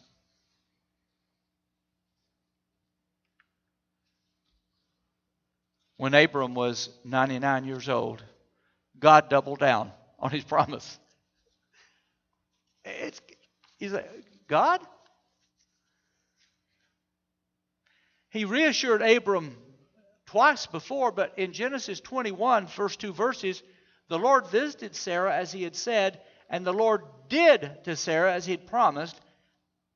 When 5.97 6.13
Abram 6.13 6.56
was 6.56 6.89
99 7.04 7.65
years 7.65 7.89
old, 7.89 8.23
God 8.97 9.28
doubled 9.28 9.60
down 9.60 9.91
on 10.20 10.32
his 10.32 10.44
promise. 10.44 11.00
It's, 12.86 13.22
he's 13.78 13.94
like, 13.94 14.10
God? 14.48 14.82
He 18.30 18.46
reassured 18.46 19.02
Abram 19.02 19.56
twice 20.26 20.68
before, 20.68 21.12
but 21.12 21.38
in 21.38 21.54
Genesis 21.54 22.00
21, 22.00 22.68
first 22.68 23.00
two 23.00 23.14
verses, 23.14 23.64
the 24.10 24.20
Lord 24.20 24.48
visited 24.48 24.96
Sarah 24.96 25.36
as 25.36 25.52
he 25.52 25.64
had 25.64 25.76
said, 25.76 26.22
and 26.50 26.66
the 26.66 26.74
Lord 26.74 27.04
did 27.30 27.84
to 27.84 27.96
Sarah 27.96 28.34
as 28.34 28.46
he 28.46 28.52
had 28.52 28.68
promised. 28.68 29.20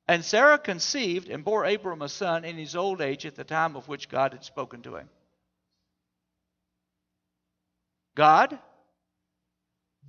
And 0.08 0.24
Sarah 0.24 0.58
conceived 0.58 1.28
and 1.28 1.44
bore 1.44 1.64
Abram 1.64 2.02
a 2.02 2.08
son 2.08 2.44
in 2.44 2.56
his 2.56 2.76
old 2.76 3.00
age 3.00 3.24
at 3.24 3.36
the 3.36 3.44
time 3.44 3.76
of 3.76 3.88
which 3.88 4.08
God 4.08 4.32
had 4.32 4.44
spoken 4.44 4.82
to 4.82 4.96
him. 4.96 5.08
God 8.14 8.58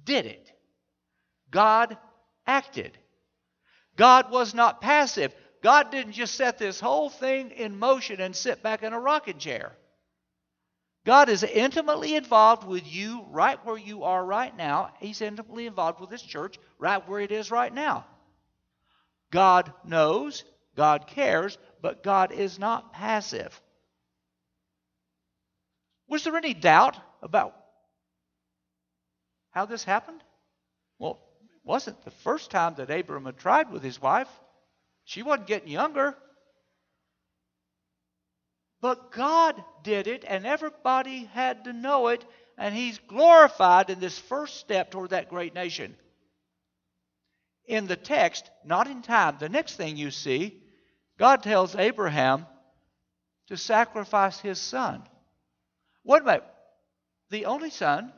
did 0.03 0.25
it. 0.25 0.51
God 1.51 1.97
acted. 2.45 2.97
God 3.95 4.31
was 4.31 4.53
not 4.53 4.81
passive. 4.81 5.33
God 5.61 5.91
didn't 5.91 6.13
just 6.13 6.35
set 6.35 6.57
this 6.57 6.79
whole 6.79 7.09
thing 7.09 7.51
in 7.51 7.77
motion 7.77 8.19
and 8.19 8.35
sit 8.35 8.63
back 8.63 8.83
in 8.83 8.93
a 8.93 8.99
rocking 8.99 9.37
chair. 9.37 9.73
God 11.05 11.29
is 11.29 11.43
intimately 11.43 12.15
involved 12.15 12.65
with 12.65 12.91
you 12.91 13.25
right 13.29 13.63
where 13.65 13.77
you 13.77 14.03
are 14.03 14.23
right 14.23 14.55
now. 14.55 14.91
He's 14.99 15.21
intimately 15.21 15.67
involved 15.67 15.99
with 15.99 16.09
this 16.09 16.21
church 16.21 16.57
right 16.79 17.07
where 17.07 17.19
it 17.19 17.31
is 17.31 17.51
right 17.51 17.73
now. 17.73 18.05
God 19.31 19.73
knows, 19.83 20.43
God 20.75 21.07
cares, 21.07 21.57
but 21.81 22.03
God 22.03 22.31
is 22.31 22.57
not 22.57 22.93
passive. 22.93 23.59
Was 26.07 26.23
there 26.23 26.37
any 26.37 26.53
doubt 26.53 26.97
about 27.21 27.55
how 29.53 29.65
this 29.65 29.83
happened? 29.83 30.21
Well, 30.99 31.19
it 31.41 31.61
wasn't 31.63 32.03
the 32.03 32.11
first 32.11 32.51
time 32.51 32.75
that 32.75 32.91
Abram 32.91 33.25
had 33.25 33.37
tried 33.37 33.71
with 33.71 33.83
his 33.83 34.01
wife. 34.01 34.29
She 35.05 35.23
wasn't 35.23 35.47
getting 35.47 35.69
younger. 35.69 36.15
But 38.81 39.11
God 39.11 39.63
did 39.81 40.07
it, 40.07 40.25
and 40.27 40.45
everybody 40.45 41.23
had 41.23 41.63
to 41.63 41.73
know 41.73 42.09
it, 42.09 42.25
and 42.57 42.75
He's 42.75 42.99
glorified 42.99 43.89
in 43.89 44.01
this 44.01 44.19
first 44.19 44.57
step 44.57 44.91
toward 44.91 45.11
that 45.11 45.29
great 45.29 45.55
nation. 45.55 45.95
In 47.65 47.87
the 47.87 47.95
text, 47.95 48.49
not 48.65 48.87
in 48.87 49.01
time, 49.01 49.37
the 49.39 49.47
next 49.47 49.77
thing 49.77 49.95
you 49.95 50.11
see, 50.11 50.61
God 51.17 51.43
tells 51.43 51.77
Abraham 51.77 52.45
to 53.47 53.55
sacrifice 53.55 54.39
his 54.39 54.59
son. 54.59 55.03
What 56.03 56.21
about 56.21 56.45
the 57.29 57.45
only 57.45 57.69
son, 57.69 58.11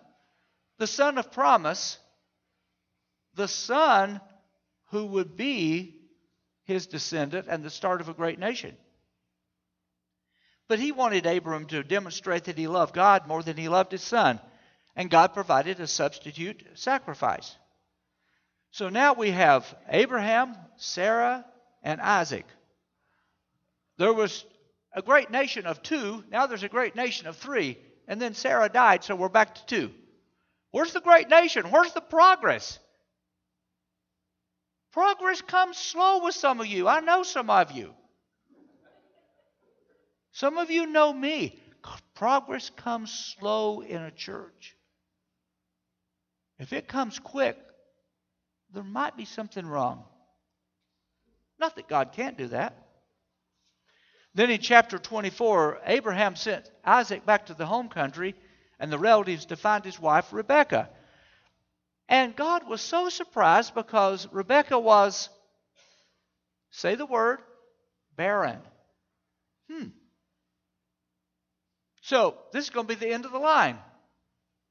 the 0.78 0.88
son 0.88 1.18
of 1.18 1.32
promise, 1.32 1.98
the 3.36 3.48
son 3.48 4.22
who 4.92 5.06
would 5.06 5.36
be 5.36 5.96
his 6.64 6.88
descendant 6.88 7.48
and 7.50 7.64
the 7.64 7.70
start 7.70 8.02
of 8.02 8.10
a 8.10 8.14
great 8.14 8.40
nation? 8.40 8.76
But 10.68 10.80
he 10.80 10.92
wanted 10.92 11.26
Abram 11.26 11.68
to 11.68 11.84
demonstrate 11.84 12.46
that 12.46 12.58
he 12.58 12.68
loved 12.68 12.96
God 12.96 13.28
more 13.28 13.44
than 13.44 13.58
he 13.58 13.70
loved 13.70 13.92
his 13.92 14.02
son. 14.02 14.40
And 14.96 15.10
God 15.10 15.34
provided 15.34 15.80
a 15.80 15.88
substitute 15.88 16.66
sacrifice. 16.76 17.56
So 18.72 18.90
now 18.90 19.14
we 19.14 19.32
have 19.32 19.66
Abraham, 19.90 20.56
Sarah, 20.78 21.46
and 21.84 22.02
Isaac. 22.02 22.46
There 23.98 24.14
was 24.14 24.44
a 24.94 25.02
great 25.02 25.30
nation 25.30 25.66
of 25.66 25.84
two, 25.84 26.24
now 26.32 26.48
there's 26.48 26.64
a 26.64 26.70
great 26.70 26.96
nation 26.96 27.28
of 27.28 27.38
three. 27.38 27.78
And 28.08 28.22
then 28.22 28.34
Sarah 28.34 28.70
died, 28.70 29.04
so 29.04 29.16
we're 29.16 29.30
back 29.30 29.56
to 29.56 29.66
two. 29.66 29.92
Where's 30.76 30.92
the 30.92 31.00
great 31.00 31.30
nation? 31.30 31.72
Where's 31.72 31.94
the 31.94 32.02
progress? 32.02 32.80
Progress 34.92 35.42
comes 35.42 35.78
slow 35.78 36.22
with 36.22 36.36
some 36.36 36.60
of 36.60 36.68
you. 36.68 36.86
I 36.90 37.00
know 37.00 37.24
some 37.24 37.50
of 37.50 37.72
you. 37.72 37.94
Some 40.34 40.58
of 40.58 40.70
you 40.70 40.86
know 40.86 41.14
me. 41.14 41.58
Progress 42.14 42.72
comes 42.72 43.10
slow 43.40 43.80
in 43.80 44.02
a 44.02 44.12
church. 44.12 44.76
If 46.60 46.74
it 46.74 46.90
comes 46.90 47.20
quick, 47.20 47.58
there 48.74 48.84
might 48.84 49.16
be 49.16 49.24
something 49.24 49.66
wrong. 49.66 50.04
Not 51.58 51.78
that 51.78 51.88
God 51.88 52.12
can't 52.12 52.38
do 52.38 52.48
that. 52.48 52.76
Then 54.34 54.50
in 54.50 54.60
chapter 54.60 54.98
24, 54.98 55.80
Abraham 55.86 56.36
sent 56.36 56.70
Isaac 56.84 57.26
back 57.26 57.46
to 57.46 57.54
the 57.54 57.66
home 57.66 57.88
country, 57.88 58.36
and 58.80 58.92
the 58.92 58.98
relatives 58.98 59.46
to 59.48 59.56
find 59.56 59.84
his 59.84 60.00
wife 60.00 60.32
Rebekah. 60.32 60.90
And 62.08 62.36
God 62.36 62.68
was 62.68 62.82
so 62.82 63.10
surprised 63.10 63.74
because 63.74 64.28
Rebecca 64.32 64.78
was, 64.78 65.30
say 66.72 66.96
the 66.96 67.06
word, 67.06 67.40
barren. 68.16 68.60
Hmm. 69.72 69.88
So 72.02 72.38
this 72.52 72.66
is 72.66 72.70
going 72.70 72.86
to 72.88 72.96
be 72.96 73.00
the 73.00 73.12
end 73.12 73.26
of 73.26 73.32
the 73.32 73.40
line, 73.40 73.80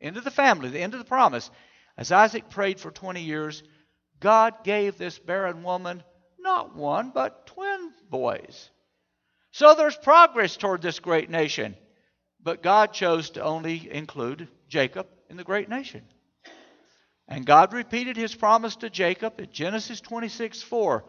end 0.00 0.16
of 0.16 0.24
the 0.24 0.30
family, 0.30 0.68
the 0.68 0.80
end 0.80 0.94
of 0.94 1.00
the 1.00 1.04
promise. 1.04 1.50
As 1.96 2.12
Isaac 2.12 2.48
prayed 2.50 2.78
for 2.78 2.90
20 2.90 3.22
years, 3.22 3.62
God 4.20 4.62
gave 4.62 4.96
this 4.96 5.18
barren 5.18 5.62
woman 5.64 6.04
not 6.44 6.76
one, 6.76 7.10
but 7.10 7.46
twin 7.46 7.92
boys. 8.08 8.70
So 9.50 9.74
there's 9.74 9.96
progress 9.96 10.56
toward 10.56 10.82
this 10.82 11.00
great 11.00 11.30
nation. 11.30 11.74
But 12.44 12.62
God 12.62 12.92
chose 12.92 13.30
to 13.30 13.42
only 13.42 13.90
include 13.90 14.48
Jacob 14.68 15.08
in 15.30 15.36
the 15.36 15.44
great 15.44 15.68
nation. 15.68 16.02
And 17.26 17.46
God 17.46 17.72
repeated 17.72 18.16
his 18.16 18.34
promise 18.34 18.76
to 18.76 18.90
Jacob 18.90 19.40
in 19.40 19.50
Genesis 19.50 20.00
26 20.02 20.62
4. 20.62 21.04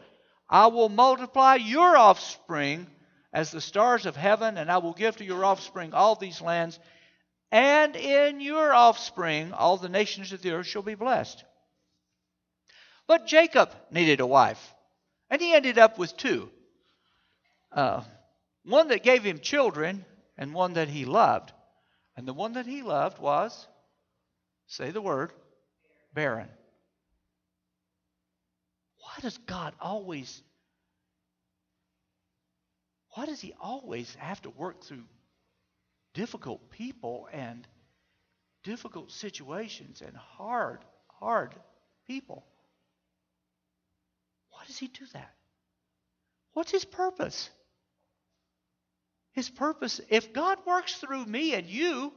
I 0.50 0.68
will 0.68 0.90
multiply 0.90 1.56
your 1.56 1.98
offspring 1.98 2.88
as 3.34 3.52
the 3.52 3.60
stars 3.60 4.06
of 4.06 4.16
heaven, 4.16 4.58
and 4.58 4.72
I 4.72 4.78
will 4.78 4.94
give 4.94 5.18
to 5.18 5.26
your 5.26 5.44
offspring 5.44 5.94
all 5.94 6.16
these 6.16 6.40
lands, 6.40 6.80
and 7.52 7.96
in 7.98 8.40
your 8.40 8.74
offspring 8.74 9.52
all 9.52 9.76
the 9.76 9.90
nations 9.90 10.32
of 10.32 10.42
the 10.42 10.52
earth 10.52 10.68
shall 10.68 10.84
be 10.84 10.96
blessed. 10.96 11.44
But 13.08 13.28
Jacob 13.28 13.72
needed 13.92 14.22
a 14.22 14.26
wife, 14.26 14.74
and 15.30 15.42
he 15.42 15.54
ended 15.54 15.78
up 15.78 15.98
with 15.98 16.16
two 16.16 16.50
uh, 17.74 18.04
one 18.64 18.88
that 18.88 19.04
gave 19.04 19.24
him 19.24 19.40
children, 19.40 20.06
and 20.38 20.54
one 20.54 20.74
that 20.74 20.90
he 20.90 21.06
loved. 21.06 21.52
And 22.18 22.28
the 22.28 22.34
one 22.34 22.54
that 22.54 22.66
he 22.66 22.82
loved 22.82 23.20
was, 23.20 23.68
say 24.68 24.92
the 24.92 25.02
word, 25.02 25.32
barren. 26.14 26.50
Why 29.00 29.22
does 29.22 29.38
God 29.38 29.74
always, 29.80 30.42
why 33.12 33.26
does 33.26 33.42
he 33.42 33.54
always 33.62 34.14
have 34.16 34.42
to 34.44 34.50
work 34.50 34.84
through 34.84 35.04
difficult 36.14 36.72
people 36.72 37.28
and 37.32 37.68
difficult 38.64 39.12
situations 39.12 40.02
and 40.02 40.16
hard, 40.16 40.80
hard 41.08 41.54
people? 42.08 42.46
Why 44.50 44.62
does 44.66 44.78
he 44.78 44.88
do 44.88 45.06
that? 45.14 45.34
What's 46.54 46.72
his 46.72 46.86
purpose? 46.86 47.50
His 49.36 49.50
purpose, 49.50 50.02
if 50.10 50.34
God 50.34 50.60
works 50.66 50.96
through 50.96 51.26
me 51.26 51.54
and 51.54 51.68
you, 51.68 52.14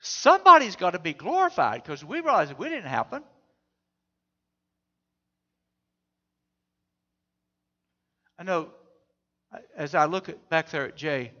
somebody's 0.00 0.76
got 0.76 0.90
to 0.90 0.98
be 0.98 1.12
glorified 1.12 1.82
because 1.82 2.04
we 2.04 2.16
realize 2.20 2.52
we 2.58 2.68
didn't 2.68 2.90
happen. 2.90 3.22
I 8.38 8.42
know 8.42 8.70
as 9.76 9.94
I 9.94 10.06
look 10.06 10.28
at, 10.28 10.48
back 10.48 10.70
there 10.70 10.86
at 10.88 10.96
Jay, 10.96 11.32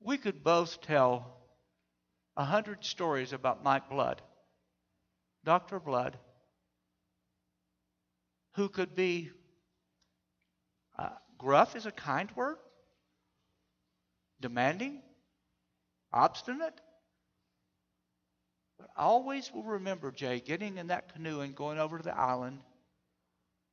we 0.00 0.18
could 0.18 0.44
both 0.44 0.80
tell 0.80 1.36
a 2.36 2.44
hundred 2.44 2.84
stories 2.84 3.32
about 3.32 3.64
Mike 3.64 3.88
Blood, 3.88 4.20
Dr. 5.44 5.80
Blood, 5.80 6.18
who 8.54 8.68
could 8.68 8.94
be 8.94 9.30
uh, 10.98 11.08
gruff 11.38 11.74
is 11.74 11.86
a 11.86 11.90
kind 11.90 12.30
word, 12.36 12.56
demanding, 14.44 15.00
obstinate. 16.12 16.78
But 18.78 18.90
I 18.94 19.04
always 19.04 19.50
will 19.50 19.62
remember 19.62 20.10
Jay 20.10 20.38
getting 20.38 20.76
in 20.76 20.88
that 20.88 21.14
canoe 21.14 21.40
and 21.40 21.54
going 21.54 21.78
over 21.78 21.96
to 21.96 22.04
the 22.04 22.14
island 22.14 22.58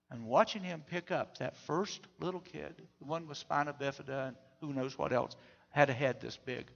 and 0.10 0.26
watching 0.26 0.64
him 0.64 0.82
pick 0.90 1.12
up 1.12 1.40
that 1.40 1.58
first 1.58 2.00
little 2.22 2.40
kid, 2.40 2.74
the 3.00 3.06
one 3.06 3.28
with 3.28 3.38
spina 3.38 3.74
bifida 3.74 4.30
and 4.30 4.38
who 4.62 4.72
knows 4.72 4.98
what 4.98 5.12
else, 5.12 5.36
had 5.72 5.90
a 5.90 5.94
head 5.94 6.22
this 6.22 6.38
big. 6.38 6.68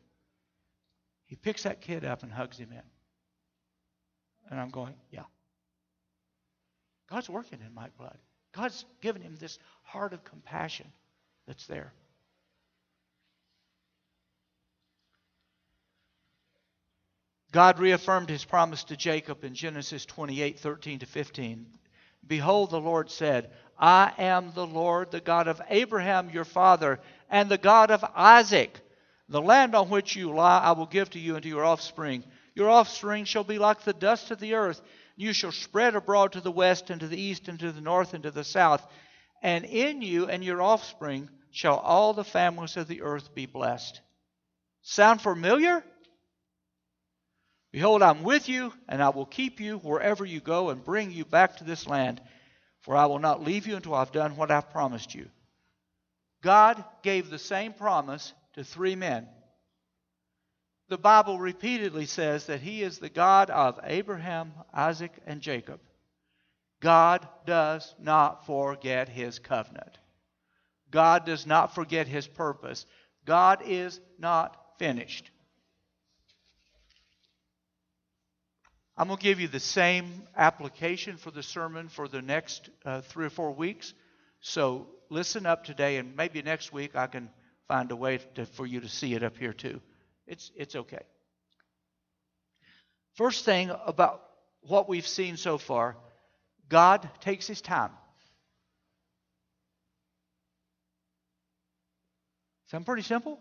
He 1.28 1.38
picks 1.38 1.64
that 1.64 1.80
kid 1.80 2.04
up 2.04 2.22
and 2.22 2.34
hugs 2.34 2.58
him 2.58 2.74
in. 2.74 2.84
And 4.52 4.60
I'm 4.60 4.72
going, 4.72 4.96
yeah. 5.10 5.24
God's 7.10 7.30
working 7.30 7.60
in 7.66 7.74
Mike 7.74 7.98
Blood. 7.98 8.18
God's 8.52 8.84
given 9.00 9.22
him 9.22 9.38
this 9.40 9.58
heart 9.84 10.12
of 10.12 10.26
compassion 10.26 10.92
that's 11.48 11.66
there. 11.66 11.94
God 17.56 17.80
reaffirmed 17.80 18.28
his 18.28 18.44
promise 18.44 18.84
to 18.84 18.98
Jacob 18.98 19.46
in 19.46 19.54
Genesis 19.56 20.06
28 20.06 20.60
13 20.60 21.00
to 21.00 21.06
15. 21.06 21.66
Behold, 22.28 22.70
the 22.70 22.82
Lord 22.82 23.10
said, 23.10 23.50
I 23.80 24.12
am 24.18 24.52
the 24.54 24.68
Lord, 24.68 25.10
the 25.10 25.22
God 25.22 25.48
of 25.48 25.62
Abraham 25.70 26.30
your 26.30 26.44
father, 26.44 27.00
and 27.30 27.48
the 27.48 27.58
God 27.58 27.92
of 27.92 28.04
Isaac. 28.14 28.78
The 29.30 29.42
land 29.42 29.74
on 29.74 29.90
which 29.90 30.18
you 30.18 30.34
lie 30.34 30.60
I 30.60 30.74
will 30.74 30.86
give 30.86 31.12
to 31.12 31.20
you 31.20 31.36
and 31.36 31.44
to 31.44 31.48
your 31.48 31.64
offspring. 31.64 32.26
Your 32.56 32.70
offspring 32.70 33.24
shall 33.24 33.46
be 33.46 33.58
like 33.58 33.84
the 33.84 33.94
dust 33.94 34.32
of 34.32 34.42
the 34.42 34.56
earth. 34.56 34.82
You 35.16 35.32
shall 35.32 35.54
spread 35.54 35.96
abroad 35.96 36.34
to 36.34 36.42
the 36.42 36.52
west 36.52 36.90
and 36.90 37.00
to 37.00 37.08
the 37.08 37.22
east 37.22 37.48
and 37.48 37.58
to 37.62 37.72
the 37.72 37.80
north 37.80 38.14
and 38.14 38.24
to 38.24 38.32
the 38.32 38.44
south. 38.44 38.86
And 39.42 39.64
in 39.64 40.02
you 40.02 40.28
and 40.28 40.44
your 40.44 40.62
offspring 40.62 41.30
shall 41.52 41.78
all 41.78 42.12
the 42.12 42.26
families 42.26 42.76
of 42.76 42.90
the 42.90 43.02
earth 43.02 43.34
be 43.34 43.46
blessed. 43.46 44.02
Sound 44.82 45.22
familiar? 45.22 45.86
Behold, 47.76 48.02
I'm 48.02 48.24
with 48.24 48.48
you, 48.48 48.72
and 48.88 49.04
I 49.04 49.10
will 49.10 49.26
keep 49.26 49.60
you 49.60 49.80
wherever 49.80 50.24
you 50.24 50.40
go 50.40 50.70
and 50.70 50.82
bring 50.82 51.12
you 51.12 51.26
back 51.26 51.58
to 51.58 51.66
this 51.66 51.86
land, 51.86 52.22
for 52.84 52.96
I 52.96 53.08
will 53.08 53.20
not 53.20 53.44
leave 53.44 53.68
you 53.68 53.76
until 53.76 53.96
I've 53.96 54.14
done 54.14 54.38
what 54.38 54.50
I've 54.50 54.72
promised 54.72 55.14
you. 55.14 55.28
God 56.42 56.82
gave 57.04 57.30
the 57.30 57.38
same 57.38 57.74
promise 57.74 58.32
to 58.54 58.64
three 58.64 58.96
men. 58.96 59.28
The 60.88 60.98
Bible 60.98 61.38
repeatedly 61.38 62.06
says 62.06 62.46
that 62.46 62.62
He 62.62 62.82
is 62.82 63.00
the 63.00 63.10
God 63.10 63.50
of 63.50 63.78
Abraham, 63.84 64.54
Isaac, 64.74 65.12
and 65.26 65.42
Jacob. 65.42 65.82
God 66.80 67.28
does 67.46 67.94
not 68.00 68.46
forget 68.46 69.10
His 69.10 69.38
covenant. 69.38 69.98
God 70.92 71.26
does 71.26 71.46
not 71.46 71.76
forget 71.76 72.08
His 72.08 72.26
purpose. 72.26 72.86
God 73.26 73.64
is 73.66 74.00
not 74.18 74.80
finished. 74.80 75.30
I'm 78.98 79.08
going 79.08 79.18
to 79.18 79.24
give 79.24 79.42
you 79.42 79.50
the 79.50 79.60
same 79.60 80.24
application 80.38 81.18
for 81.18 81.32
the 81.32 81.44
sermon 81.44 81.90
for 81.90 82.08
the 82.08 82.22
next 82.22 82.70
uh, 82.86 83.02
three 83.02 83.26
or 83.26 83.30
four 83.30 83.52
weeks. 83.52 83.94
So 84.40 84.88
listen 85.10 85.46
up 85.46 85.66
today, 85.66 85.98
and 85.98 86.16
maybe 86.16 86.42
next 86.42 86.72
week 86.72 86.96
I 86.96 87.08
can 87.08 87.30
find 87.68 87.92
a 87.92 87.96
way 87.96 88.20
to, 88.36 88.46
for 88.46 88.66
you 88.66 88.80
to 88.80 88.88
see 88.88 89.14
it 89.14 89.24
up 89.24 89.38
here 89.38 89.54
too. 89.54 89.82
It's, 90.28 90.52
it's 90.56 90.76
okay. 90.76 91.04
First 93.16 93.44
thing 93.44 93.72
about 93.86 94.22
what 94.62 94.88
we've 94.88 95.08
seen 95.08 95.38
so 95.38 95.58
far 95.58 95.98
God 96.68 97.08
takes 97.22 97.46
his 97.46 97.62
time. 97.62 97.92
Sound 102.68 102.86
pretty 102.86 103.04
simple? 103.04 103.40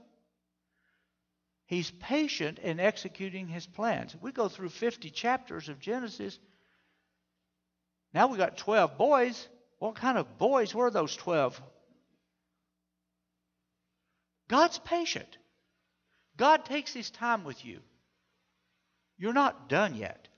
He's 1.66 1.90
patient 1.90 2.59
in 2.59 2.79
executing 2.79 3.48
his 3.48 3.66
plans. 3.66 4.14
We 4.20 4.33
go 4.33 4.48
through 4.48 4.68
50 4.68 5.11
chapters 5.11 5.68
of 5.68 5.81
Genesis. 5.81 6.38
Now 8.12 8.27
we 8.27 8.37
got 8.37 8.59
12 8.59 8.98
boys. 8.98 9.48
What 9.79 9.94
kind 9.94 10.18
of 10.18 10.38
boys 10.38 10.74
were 10.74 10.90
those 10.90 11.16
12? 11.16 11.61
God's 14.48 14.79
patient. 14.79 15.38
God 16.37 16.65
takes 16.65 16.92
his 16.92 17.10
time 17.10 17.44
with 17.44 17.65
you. 17.65 17.81
You're 19.17 19.33
not 19.33 19.69
done 19.69 19.94
yet. 19.94 20.29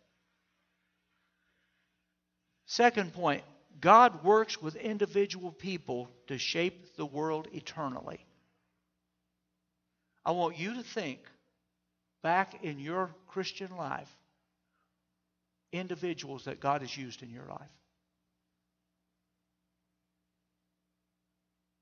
Second 2.66 3.12
point 3.14 3.42
God 3.80 4.24
works 4.24 4.60
with 4.60 4.76
individual 4.76 5.52
people 5.52 6.10
to 6.28 6.38
shape 6.38 6.96
the 6.96 7.06
world 7.06 7.48
eternally. 7.52 8.25
I 10.26 10.32
want 10.32 10.58
you 10.58 10.74
to 10.74 10.82
think 10.82 11.20
back 12.20 12.64
in 12.64 12.80
your 12.80 13.14
Christian 13.28 13.76
life, 13.78 14.10
individuals 15.72 16.46
that 16.46 16.58
God 16.58 16.80
has 16.80 16.94
used 16.96 17.22
in 17.22 17.30
your 17.30 17.46
life. 17.48 17.70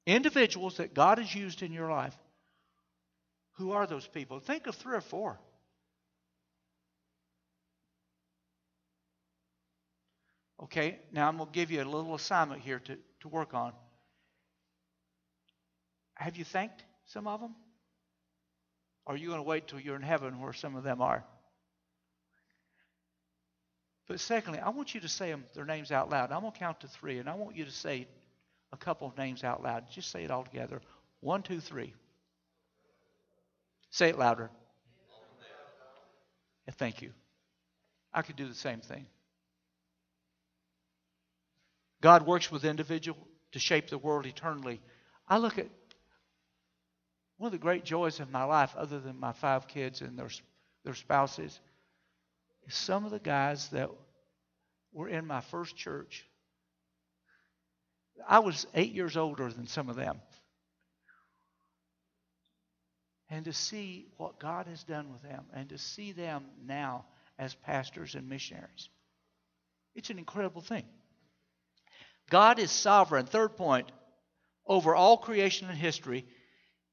Individuals 0.06 0.76
that 0.76 0.92
God 0.92 1.16
has 1.16 1.34
used 1.34 1.62
in 1.62 1.72
your 1.72 1.88
life. 1.88 2.14
Who 3.54 3.72
are 3.72 3.86
those 3.86 4.06
people? 4.06 4.40
Think 4.40 4.66
of 4.66 4.74
three 4.74 4.96
or 4.96 5.00
four. 5.00 5.40
Okay, 10.64 10.98
now 11.12 11.28
I'm 11.28 11.38
going 11.38 11.48
to 11.48 11.54
give 11.54 11.70
you 11.70 11.82
a 11.82 11.84
little 11.84 12.14
assignment 12.14 12.60
here 12.60 12.80
to, 12.80 12.98
to 13.20 13.28
work 13.28 13.54
on. 13.54 13.72
Have 16.16 16.36
you 16.36 16.44
thanked 16.44 16.84
some 17.06 17.26
of 17.26 17.40
them? 17.40 17.54
Are 19.06 19.16
you 19.16 19.28
going 19.28 19.38
to 19.38 19.44
wait 19.44 19.68
till 19.68 19.80
you're 19.80 19.96
in 19.96 20.02
heaven 20.02 20.40
where 20.40 20.52
some 20.52 20.76
of 20.76 20.82
them 20.82 21.02
are? 21.02 21.24
But 24.06 24.20
secondly, 24.20 24.58
I 24.58 24.68
want 24.70 24.94
you 24.94 25.00
to 25.00 25.08
say 25.08 25.34
their 25.54 25.64
names 25.64 25.90
out 25.90 26.10
loud. 26.10 26.30
I'm 26.30 26.40
going 26.40 26.52
to 26.52 26.58
count 26.58 26.80
to 26.80 26.88
three, 26.88 27.18
and 27.18 27.28
I 27.28 27.34
want 27.34 27.56
you 27.56 27.64
to 27.64 27.70
say 27.70 28.06
a 28.72 28.76
couple 28.76 29.06
of 29.06 29.16
names 29.16 29.44
out 29.44 29.62
loud. 29.62 29.84
Just 29.90 30.10
say 30.10 30.24
it 30.24 30.30
all 30.30 30.44
together. 30.44 30.80
One, 31.20 31.42
two, 31.42 31.60
three. 31.60 31.94
Say 33.90 34.10
it 34.10 34.18
louder. 34.18 34.50
Thank 36.72 37.02
you. 37.02 37.12
I 38.12 38.22
could 38.22 38.36
do 38.36 38.48
the 38.48 38.54
same 38.54 38.80
thing. 38.80 39.06
God 42.00 42.26
works 42.26 42.50
with 42.50 42.64
individual 42.64 43.18
to 43.52 43.58
shape 43.58 43.88
the 43.88 43.98
world 43.98 44.26
eternally. 44.26 44.80
I 45.28 45.38
look 45.38 45.58
at 45.58 45.68
one 47.36 47.48
of 47.48 47.52
the 47.52 47.58
great 47.58 47.84
joys 47.84 48.20
of 48.20 48.30
my 48.30 48.44
life, 48.44 48.74
other 48.76 49.00
than 49.00 49.18
my 49.18 49.32
five 49.32 49.66
kids 49.66 50.00
and 50.00 50.18
their, 50.18 50.30
their 50.84 50.94
spouses, 50.94 51.58
is 52.66 52.74
some 52.74 53.04
of 53.04 53.10
the 53.10 53.18
guys 53.18 53.68
that 53.70 53.90
were 54.92 55.08
in 55.08 55.26
my 55.26 55.40
first 55.40 55.76
church. 55.76 56.24
I 58.28 58.38
was 58.38 58.66
eight 58.74 58.92
years 58.92 59.16
older 59.16 59.50
than 59.50 59.66
some 59.66 59.88
of 59.88 59.96
them. 59.96 60.20
And 63.28 63.46
to 63.46 63.52
see 63.52 64.06
what 64.16 64.38
God 64.38 64.66
has 64.66 64.84
done 64.84 65.10
with 65.10 65.22
them 65.22 65.44
and 65.52 65.68
to 65.70 65.78
see 65.78 66.12
them 66.12 66.44
now 66.64 67.06
as 67.38 67.54
pastors 67.54 68.14
and 68.14 68.28
missionaries. 68.28 68.88
It's 69.96 70.10
an 70.10 70.18
incredible 70.18 70.60
thing. 70.60 70.84
God 72.30 72.58
is 72.58 72.70
sovereign, 72.70 73.26
third 73.26 73.56
point, 73.56 73.90
over 74.66 74.94
all 74.94 75.16
creation 75.16 75.68
and 75.68 75.76
history, 75.76 76.24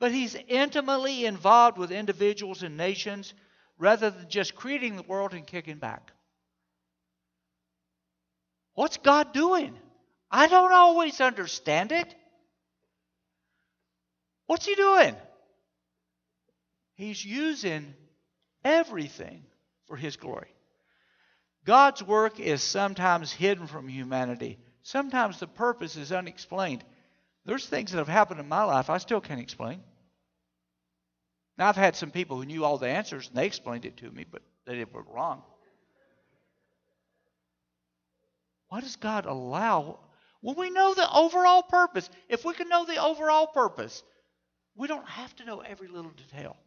but 0.02 0.12
He's 0.12 0.36
intimately 0.48 1.28
involved 1.28 1.78
with 1.78 1.92
individuals 1.92 2.64
and 2.64 2.76
nations 2.76 3.36
rather 3.78 4.10
than 4.10 4.28
just 4.30 4.56
creating 4.56 4.96
the 4.96 5.04
world 5.04 5.34
and 5.34 5.46
kicking 5.46 5.78
back. 5.78 6.12
What's 8.74 8.98
God 8.98 9.32
doing? 9.32 9.78
I 10.32 10.48
don't 10.48 10.74
always 10.74 11.22
understand 11.22 11.92
it. 11.92 12.16
What's 14.48 14.66
He 14.66 14.74
doing? 14.74 15.16
He's 16.96 17.24
using 17.24 17.94
everything 18.66 19.44
for 19.86 19.96
His 19.96 20.18
glory. 20.18 20.52
God's 21.64 22.02
work 22.02 22.40
is 22.40 22.64
sometimes 22.64 23.32
hidden 23.32 23.68
from 23.68 23.88
humanity. 23.88 24.58
Sometimes 24.82 25.40
the 25.40 25.46
purpose 25.46 25.96
is 25.96 26.12
unexplained. 26.12 26.84
There's 27.46 27.68
things 27.68 27.92
that 27.92 28.00
have 28.00 28.08
happened 28.08 28.40
in 28.40 28.50
my 28.50 28.64
life 28.64 28.90
I 28.90 28.98
still 28.98 29.22
can't 29.22 29.40
explain. 29.40 29.84
Now, 31.62 31.70
I've 31.70 31.76
had 31.76 31.96
some 31.96 32.10
people 32.10 32.38
who 32.38 32.46
knew 32.46 32.66
all 32.66 32.80
the 32.80 32.88
answers 32.88 33.28
and 33.28 33.38
they 33.38 33.46
explained 33.46 33.86
it 33.86 33.98
to 33.98 34.10
me, 34.10 34.26
but 34.28 34.42
they 34.66 34.74
did 34.74 34.92
were 34.92 35.04
wrong. 35.04 35.44
Why 38.70 38.82
does 38.82 38.96
God 38.96 39.28
allow? 39.28 40.00
Well, 40.42 40.56
we 40.56 40.72
know 40.72 40.96
the 40.96 41.08
overall 41.14 41.62
purpose. 41.62 42.10
If 42.30 42.44
we 42.46 42.56
can 42.56 42.68
know 42.68 42.84
the 42.86 42.98
overall 42.98 43.46
purpose, 43.46 44.02
we 44.76 44.88
don't 44.88 45.08
have 45.08 45.36
to 45.36 45.46
know 45.46 45.60
every 45.60 45.88
little 45.88 46.10
detail. 46.10 46.58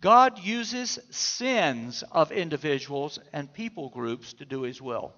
God 0.00 0.40
uses 0.40 0.98
sins 1.10 2.02
of 2.10 2.32
individuals 2.32 3.20
and 3.32 3.52
people 3.52 3.88
groups 3.88 4.32
to 4.32 4.44
do 4.44 4.62
his 4.62 4.82
will. 4.82 5.14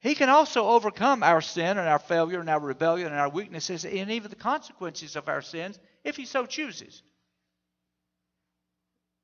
He 0.00 0.14
can 0.14 0.28
also 0.28 0.68
overcome 0.68 1.22
our 1.22 1.40
sin 1.40 1.76
and 1.76 1.88
our 1.88 1.98
failure 1.98 2.40
and 2.40 2.48
our 2.48 2.60
rebellion 2.60 3.08
and 3.08 3.16
our 3.16 3.28
weaknesses 3.28 3.84
and 3.84 4.10
even 4.10 4.30
the 4.30 4.36
consequences 4.36 5.16
of 5.16 5.28
our 5.28 5.42
sins 5.42 5.78
if 6.04 6.16
he 6.16 6.24
so 6.24 6.46
chooses. 6.46 7.02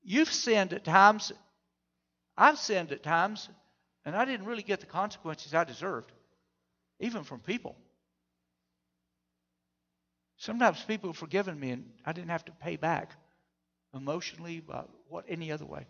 You've 0.03 0.33
sinned 0.33 0.73
at 0.73 0.85
times. 0.85 1.33
I've 2.37 2.59
sinned 2.59 2.91
at 2.91 3.05
times, 3.05 3.49
and 4.05 4.17
I 4.17 4.25
didn't 4.25 4.47
really 4.47 4.65
get 4.65 4.81
the 4.81 4.87
consequences 4.87 5.55
I 5.55 5.63
deserved, 5.63 6.11
even 6.99 7.23
from 7.23 7.39
people. 7.39 7.77
Sometimes 10.37 10.83
people 10.83 11.11
have 11.11 11.17
forgiven 11.17 11.59
me 11.59 11.71
and 11.71 11.91
I 12.05 12.13
didn't 12.13 12.31
have 12.31 12.45
to 12.47 12.53
pay 12.53 12.75
back 12.77 13.13
emotionally, 13.95 14.61
but 14.61 14.91
what 15.09 15.25
any 15.29 15.53
other 15.53 15.65
way. 15.65 15.87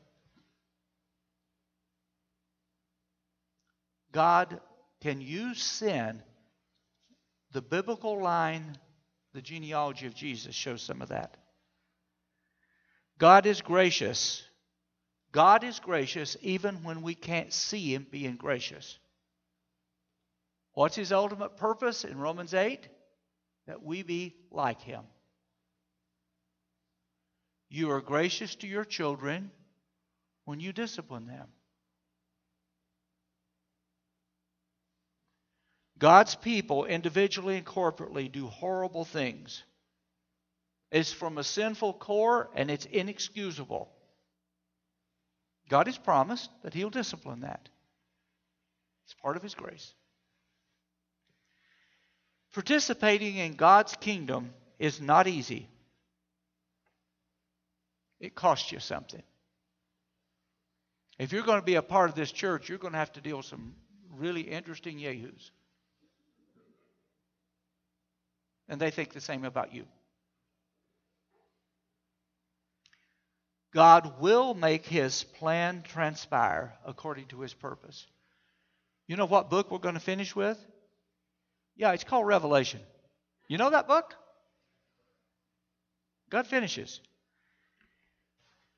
God 4.12 4.60
can 5.04 5.20
use 5.20 5.62
sin. 5.62 6.22
The 7.52 7.60
biblical 7.60 8.22
line, 8.22 8.78
the 9.34 9.42
genealogy 9.42 10.06
of 10.06 10.14
Jesus 10.14 10.54
shows 10.54 10.80
some 10.80 11.02
of 11.02 11.10
that. 11.10 11.36
God 13.18 13.44
is 13.44 13.60
gracious. 13.60 14.42
God 15.30 15.62
is 15.62 15.78
gracious 15.78 16.38
even 16.40 16.82
when 16.84 17.02
we 17.02 17.14
can't 17.14 17.52
see 17.52 17.92
Him 17.94 18.06
being 18.10 18.36
gracious. 18.36 18.98
What's 20.72 20.96
His 20.96 21.12
ultimate 21.12 21.58
purpose 21.58 22.04
in 22.04 22.16
Romans 22.16 22.54
8? 22.54 22.88
That 23.66 23.82
we 23.82 24.02
be 24.02 24.34
like 24.50 24.80
Him. 24.80 25.02
You 27.68 27.90
are 27.90 28.00
gracious 28.00 28.54
to 28.56 28.66
your 28.66 28.86
children 28.86 29.50
when 30.46 30.60
you 30.60 30.72
discipline 30.72 31.26
them. 31.26 31.48
God's 35.98 36.34
people, 36.34 36.84
individually 36.84 37.56
and 37.56 37.66
corporately, 37.66 38.30
do 38.30 38.46
horrible 38.46 39.04
things. 39.04 39.62
It's 40.90 41.12
from 41.12 41.38
a 41.38 41.44
sinful 41.44 41.94
core 41.94 42.50
and 42.54 42.70
it's 42.70 42.84
inexcusable. 42.86 43.90
God 45.68 45.86
has 45.86 45.98
promised 45.98 46.50
that 46.62 46.74
He'll 46.74 46.90
discipline 46.90 47.40
that. 47.40 47.68
It's 49.04 49.14
part 49.14 49.36
of 49.36 49.42
His 49.42 49.54
grace. 49.54 49.94
Participating 52.52 53.36
in 53.36 53.54
God's 53.54 53.96
kingdom 53.96 54.52
is 54.78 55.00
not 55.00 55.26
easy. 55.26 55.68
It 58.20 58.34
costs 58.34 58.70
you 58.70 58.78
something. 58.78 59.22
If 61.18 61.32
you're 61.32 61.42
going 61.42 61.60
to 61.60 61.64
be 61.64 61.74
a 61.74 61.82
part 61.82 62.10
of 62.10 62.16
this 62.16 62.32
church, 62.32 62.68
you're 62.68 62.78
going 62.78 62.92
to 62.92 62.98
have 62.98 63.12
to 63.12 63.20
deal 63.20 63.38
with 63.38 63.46
some 63.46 63.74
really 64.16 64.42
interesting 64.42 64.98
yahoos. 64.98 65.52
And 68.68 68.80
they 68.80 68.90
think 68.90 69.12
the 69.12 69.20
same 69.20 69.44
about 69.44 69.74
you. 69.74 69.84
God 73.74 74.20
will 74.20 74.54
make 74.54 74.86
his 74.86 75.24
plan 75.24 75.82
transpire 75.82 76.74
according 76.86 77.26
to 77.26 77.40
his 77.40 77.52
purpose. 77.52 78.06
You 79.08 79.16
know 79.16 79.26
what 79.26 79.50
book 79.50 79.70
we're 79.70 79.78
going 79.78 79.94
to 79.94 80.00
finish 80.00 80.34
with? 80.34 80.58
Yeah, 81.76 81.92
it's 81.92 82.04
called 82.04 82.26
Revelation. 82.26 82.80
You 83.48 83.58
know 83.58 83.70
that 83.70 83.88
book? 83.88 84.14
God 86.30 86.46
finishes. 86.46 87.00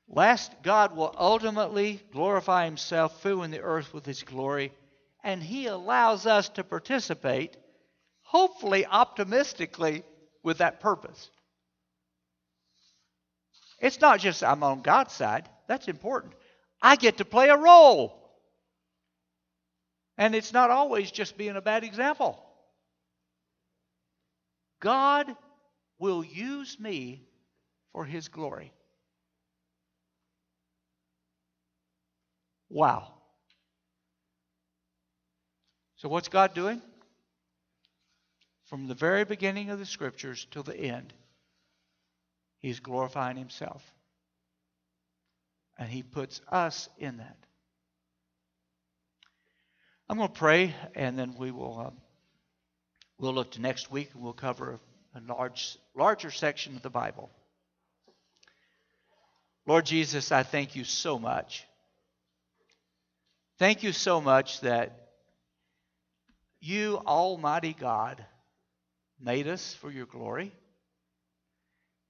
Last, 0.09 0.51
God 0.63 0.95
will 0.95 1.13
ultimately 1.17 2.01
glorify 2.11 2.65
himself, 2.65 3.21
filling 3.21 3.51
the 3.51 3.61
earth 3.61 3.93
with 3.93 4.05
his 4.05 4.23
glory, 4.23 4.71
and 5.23 5.43
he 5.43 5.67
allows 5.67 6.25
us 6.25 6.49
to 6.49 6.63
participate 6.63 7.55
hopefully 8.27 8.85
optimistically 8.85 10.03
with 10.43 10.57
that 10.57 10.81
purpose. 10.81 11.29
It's 13.79 14.01
not 14.01 14.19
just 14.19 14.43
I'm 14.43 14.63
on 14.63 14.81
God's 14.81 15.13
side, 15.13 15.47
that's 15.67 15.87
important. 15.87 16.33
I 16.81 16.97
get 16.97 17.17
to 17.17 17.25
play 17.25 17.47
a 17.49 17.57
role. 17.57 18.21
And 20.17 20.35
it's 20.35 20.51
not 20.51 20.71
always 20.71 21.09
just 21.09 21.37
being 21.37 21.55
a 21.55 21.61
bad 21.61 21.85
example. 21.85 22.43
God 24.81 25.33
will 25.97 26.23
use 26.23 26.77
me 26.79 27.27
for 27.93 28.03
his 28.03 28.27
glory. 28.27 28.73
Wow. 32.69 33.13
So, 35.95 36.09
what's 36.09 36.27
God 36.27 36.53
doing? 36.53 36.81
From 38.67 38.87
the 38.87 38.95
very 38.95 39.23
beginning 39.23 39.69
of 39.69 39.79
the 39.79 39.85
scriptures 39.85 40.45
till 40.51 40.63
the 40.63 40.77
end, 40.77 41.13
he's 42.59 42.79
glorifying 42.79 43.37
himself. 43.37 43.83
And 45.77 45.89
he 45.89 46.03
puts 46.03 46.41
us 46.51 46.89
in 46.97 47.17
that. 47.17 47.37
I'm 50.09 50.17
going 50.17 50.29
to 50.29 50.33
pray, 50.33 50.73
and 50.95 51.19
then 51.19 51.35
we 51.37 51.51
will 51.51 51.87
um, 51.87 51.97
we'll 53.17 53.33
look 53.33 53.51
to 53.51 53.61
next 53.61 53.91
week, 53.91 54.11
and 54.13 54.23
we'll 54.23 54.33
cover 54.33 54.79
a 55.15 55.21
large, 55.21 55.77
larger 55.95 56.31
section 56.31 56.75
of 56.75 56.81
the 56.81 56.89
Bible. 56.89 57.29
Lord 59.65 59.85
Jesus, 59.85 60.31
I 60.31 60.43
thank 60.43 60.75
you 60.75 60.85
so 60.85 61.19
much. 61.19 61.65
Thank 63.59 63.83
you 63.83 63.91
so 63.91 64.21
much 64.21 64.61
that 64.61 65.09
you, 66.61 67.01
Almighty 67.05 67.75
God, 67.77 68.25
made 69.19 69.47
us 69.47 69.73
for 69.75 69.91
your 69.91 70.05
glory 70.05 70.51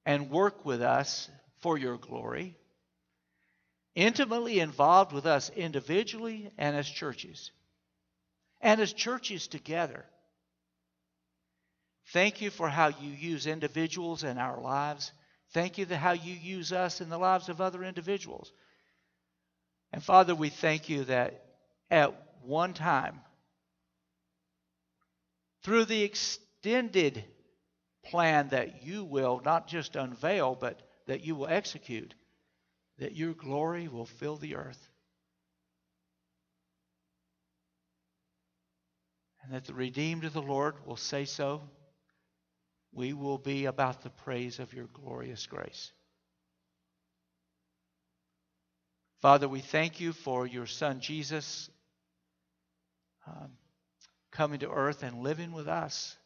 and 0.05 0.29
work 0.29 0.65
with 0.65 0.81
us 0.81 1.29
for 1.61 1.77
your 1.77 1.97
glory. 1.97 2.55
intimately 3.97 4.59
involved 4.59 5.11
with 5.11 5.25
us 5.25 5.49
individually 5.55 6.51
and 6.59 6.75
as 6.75 6.87
churches, 6.87 7.51
and 8.61 8.79
as 8.79 8.93
churches 8.93 9.47
together. 9.47 10.05
Thank 12.13 12.39
you 12.39 12.51
for 12.51 12.69
how 12.69 12.89
you 12.89 13.09
use 13.09 13.47
individuals 13.47 14.23
in 14.23 14.37
our 14.37 14.61
lives. 14.61 15.11
Thank 15.51 15.79
you 15.79 15.87
for 15.87 15.95
how 15.95 16.11
you 16.11 16.35
use 16.35 16.71
us 16.71 17.01
in 17.01 17.09
the 17.09 17.17
lives 17.17 17.49
of 17.49 17.59
other 17.59 17.83
individuals. 17.83 18.53
And 19.91 20.03
Father, 20.03 20.35
we 20.35 20.49
thank 20.49 20.89
you 20.89 21.05
that 21.05 21.43
at 21.89 22.13
one 22.43 22.75
time, 22.75 23.19
through 25.63 25.85
the 25.85 26.03
extended 26.57 27.23
plan 28.05 28.49
that 28.49 28.83
you 28.83 29.03
will 29.03 29.41
not 29.43 29.67
just 29.67 29.95
unveil, 29.95 30.55
but 30.59 30.81
that 31.05 31.23
you 31.23 31.35
will 31.35 31.47
execute, 31.47 32.13
that 32.99 33.15
your 33.15 33.33
glory 33.33 33.87
will 33.87 34.05
fill 34.05 34.37
the 34.37 34.55
earth. 34.55 34.89
And 39.43 39.53
that 39.53 39.65
the 39.65 39.73
redeemed 39.73 40.25
of 40.25 40.33
the 40.33 40.41
Lord 40.41 40.75
will 40.85 40.97
say 40.97 41.25
so. 41.25 41.61
We 42.91 43.13
will 43.13 43.37
be 43.37 43.65
about 43.65 44.01
the 44.01 44.09
praise 44.09 44.59
of 44.59 44.73
your 44.73 44.87
glorious 44.93 45.45
grace. 45.45 45.91
Father, 49.21 49.47
we 49.47 49.61
thank 49.61 49.99
you 49.99 50.11
for 50.13 50.45
your 50.45 50.65
Son 50.65 50.99
Jesus 50.99 51.69
um, 53.25 53.51
coming 54.31 54.59
to 54.59 54.69
earth 54.69 55.03
and 55.03 55.23
living 55.23 55.51
with 55.51 55.67
us 55.67 56.17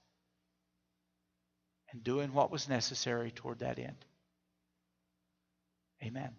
and 1.92 2.04
doing 2.04 2.34
what 2.34 2.52
was 2.52 2.70
necessary 2.70 3.32
toward 3.32 3.60
that 3.60 3.80
end. 3.80 4.06
Amen. 6.04 6.32